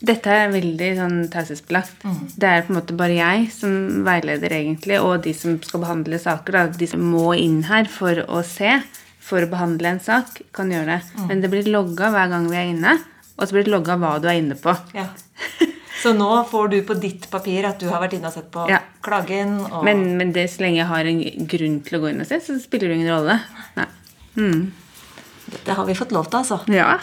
dette 0.00 0.32
er 0.32 0.48
veldig 0.54 0.88
sånn 0.96 1.18
taushetsbelagt. 1.32 2.06
Mm. 2.06 2.22
Det 2.38 2.48
er 2.48 2.62
på 2.64 2.72
en 2.72 2.78
måte 2.78 2.96
bare 2.96 3.18
jeg 3.18 3.50
som 3.52 4.04
veileder, 4.06 4.54
egentlig, 4.56 5.00
og 5.02 5.24
de 5.26 5.34
som 5.36 5.58
skal 5.60 5.82
behandle 5.84 6.18
saker. 6.22 6.56
Da, 6.56 6.66
de 6.80 6.88
som 6.88 7.04
må 7.04 7.34
inn 7.36 7.64
her 7.68 7.84
for 7.92 8.22
å 8.28 8.40
se, 8.46 8.78
for 9.20 9.44
å 9.44 9.50
behandle 9.50 9.92
en 9.96 10.00
sak, 10.00 10.40
kan 10.56 10.72
gjøre 10.72 10.94
det. 10.94 11.00
Mm. 11.18 11.26
Men 11.28 11.40
det 11.44 11.50
blir 11.52 11.68
logga 11.74 12.08
hver 12.14 12.30
gang 12.32 12.48
vi 12.48 12.56
er 12.56 12.70
inne, 12.72 12.96
og 13.36 13.44
så 13.44 13.58
blir 13.58 13.68
det 13.68 13.74
logga 13.74 13.98
hva 14.00 14.16
du 14.22 14.28
er 14.30 14.40
inne 14.40 14.56
på. 14.56 14.72
Ja. 14.96 15.10
Så 15.98 16.12
nå 16.14 16.30
får 16.48 16.68
du 16.70 16.78
på 16.86 16.94
ditt 16.94 17.26
papir 17.30 17.66
at 17.66 17.80
du 17.82 17.88
har 17.90 18.00
vært 18.00 18.14
inne 18.14 18.30
og 18.30 18.36
sett 18.38 18.48
på 18.54 18.68
Ja. 18.70 18.77
Klagen. 19.08 19.56
Og... 19.66 19.84
Men, 19.86 20.04
men 20.20 20.32
det, 20.36 20.48
så 20.52 20.64
lenge 20.64 20.80
jeg 20.80 20.90
har 20.90 21.08
en 21.08 21.22
grunn 21.50 21.80
til 21.86 21.98
å 21.98 22.02
gå 22.04 22.12
inn 22.12 22.22
og 22.24 22.28
se, 22.28 22.40
så 22.44 22.58
spiller 22.62 22.92
det 22.92 23.00
ingen 23.00 23.12
rolle. 23.12 23.38
Nei. 23.78 23.88
Mm. 24.38 24.62
Dette 25.48 25.72
har 25.78 25.88
vi 25.88 25.96
fått 25.96 26.12
lov 26.12 26.28
til, 26.28 26.38
altså. 26.42 26.60
Ja. 26.72 26.98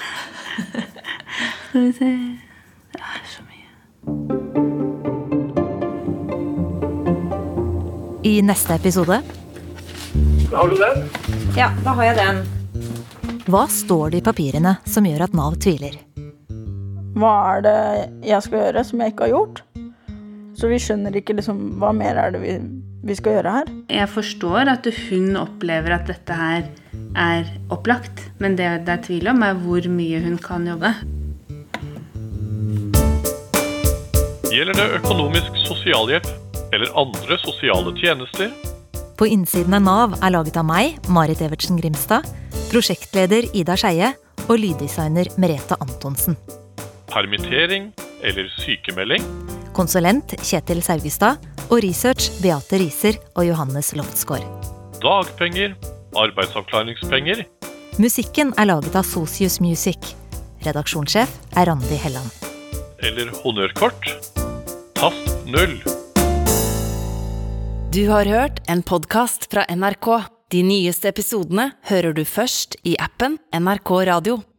Skal 1.70 1.82
vi 1.82 1.92
se 1.98 2.10
Det 2.94 3.02
er 3.02 3.24
så 3.28 3.42
mye. 3.44 3.68
I 8.26 8.42
neste 8.46 8.78
episode 8.80 9.20
Har 10.54 10.70
du 10.72 10.78
den? 10.80 11.04
Ja, 11.58 11.70
da 11.84 11.92
har 11.98 12.04
jeg 12.12 12.16
den. 12.22 12.38
Hva 13.52 13.66
står 13.70 14.14
det 14.14 14.24
i 14.24 14.26
papirene 14.26 14.78
som 14.90 15.06
gjør 15.06 15.28
at 15.28 15.36
Nav 15.38 15.60
tviler? 15.62 16.00
Hva 17.16 17.34
er 17.54 17.62
det 17.66 17.80
jeg 18.28 18.42
skal 18.44 18.64
gjøre 18.64 18.82
som 18.88 19.02
jeg 19.04 19.14
ikke 19.14 19.28
har 19.28 19.36
gjort? 19.36 19.62
Så 20.56 20.70
vi 20.72 20.80
skjønner 20.80 21.16
ikke 21.20 21.36
liksom 21.36 21.58
hva 21.82 21.92
mer 21.96 22.16
er 22.20 22.32
det 22.36 22.40
vi, 22.44 22.54
vi 23.06 23.16
skal 23.18 23.38
gjøre 23.38 23.56
her. 23.58 23.72
Jeg 23.92 24.08
forstår 24.14 24.72
at 24.72 24.88
hun 25.10 25.36
opplever 25.40 25.98
at 25.98 26.08
dette 26.08 26.38
her 26.40 26.70
er 27.20 27.50
opplagt, 27.74 28.24
men 28.40 28.56
det 28.60 28.70
det 28.88 28.94
er 28.94 29.04
tvil 29.04 29.28
om, 29.34 29.44
er 29.44 29.60
hvor 29.66 29.88
mye 29.92 30.22
hun 30.24 30.40
kan 30.40 30.68
jobbe. 30.68 30.94
Gjelder 34.56 34.78
det 34.80 34.88
økonomisk 35.02 35.58
sosialhjelp 35.66 36.30
eller 36.74 36.96
andre 36.98 37.38
sosiale 37.44 37.92
tjenester, 38.00 38.52
På 39.16 39.24
innsiden 39.32 39.72
av 39.74 39.84
Nav 39.84 40.16
er 40.20 40.32
laget 40.36 40.58
av 40.60 40.66
meg, 40.68 40.98
Marit 41.08 41.40
Evertsen 41.40 41.78
Grimstad, 41.80 42.28
prosjektleder 42.68 43.48
Ida 43.56 43.78
Skeie 43.80 44.10
og 44.50 44.60
lyddesigner 44.60 45.30
Merete 45.40 45.78
Antonsen. 45.80 46.36
permittering 47.08 47.94
eller 48.24 48.50
sykemelding, 48.60 49.24
Konsulent 49.76 50.36
Kjetil 50.40 50.80
Saugestad 50.86 51.42
og 51.68 51.82
research 51.84 52.32
Beate 52.42 52.80
Riser 52.80 53.18
og 53.36 53.46
Johannes 53.50 53.92
Loftsgaard. 53.98 54.46
dagpenger, 55.04 55.76
arbeidsavklaringspenger, 56.16 57.46
Musikken 58.00 58.50
er 58.60 58.68
laget 58.68 58.96
av 58.96 59.06
Socius 59.08 59.62
Music. 59.64 60.16
Redaksjonssjef 60.66 61.32
er 61.56 61.70
Randi 61.70 61.96
Helland. 61.96 62.28
eller 63.00 63.30
honnørkort, 63.44 64.04
tast 64.96 65.46
null. 65.46 65.78
Du 67.92 68.10
har 68.10 68.26
hørt 68.26 68.60
en 68.68 68.84
podkast 68.84 69.48
fra 69.52 69.64
NRK. 69.70 70.26
De 70.52 70.64
nyeste 70.64 71.08
episodene 71.08 71.72
hører 71.90 72.14
du 72.14 72.26
først 72.26 72.76
i 72.84 72.98
appen 73.00 73.38
NRK 73.54 73.92
Radio. 74.12 74.42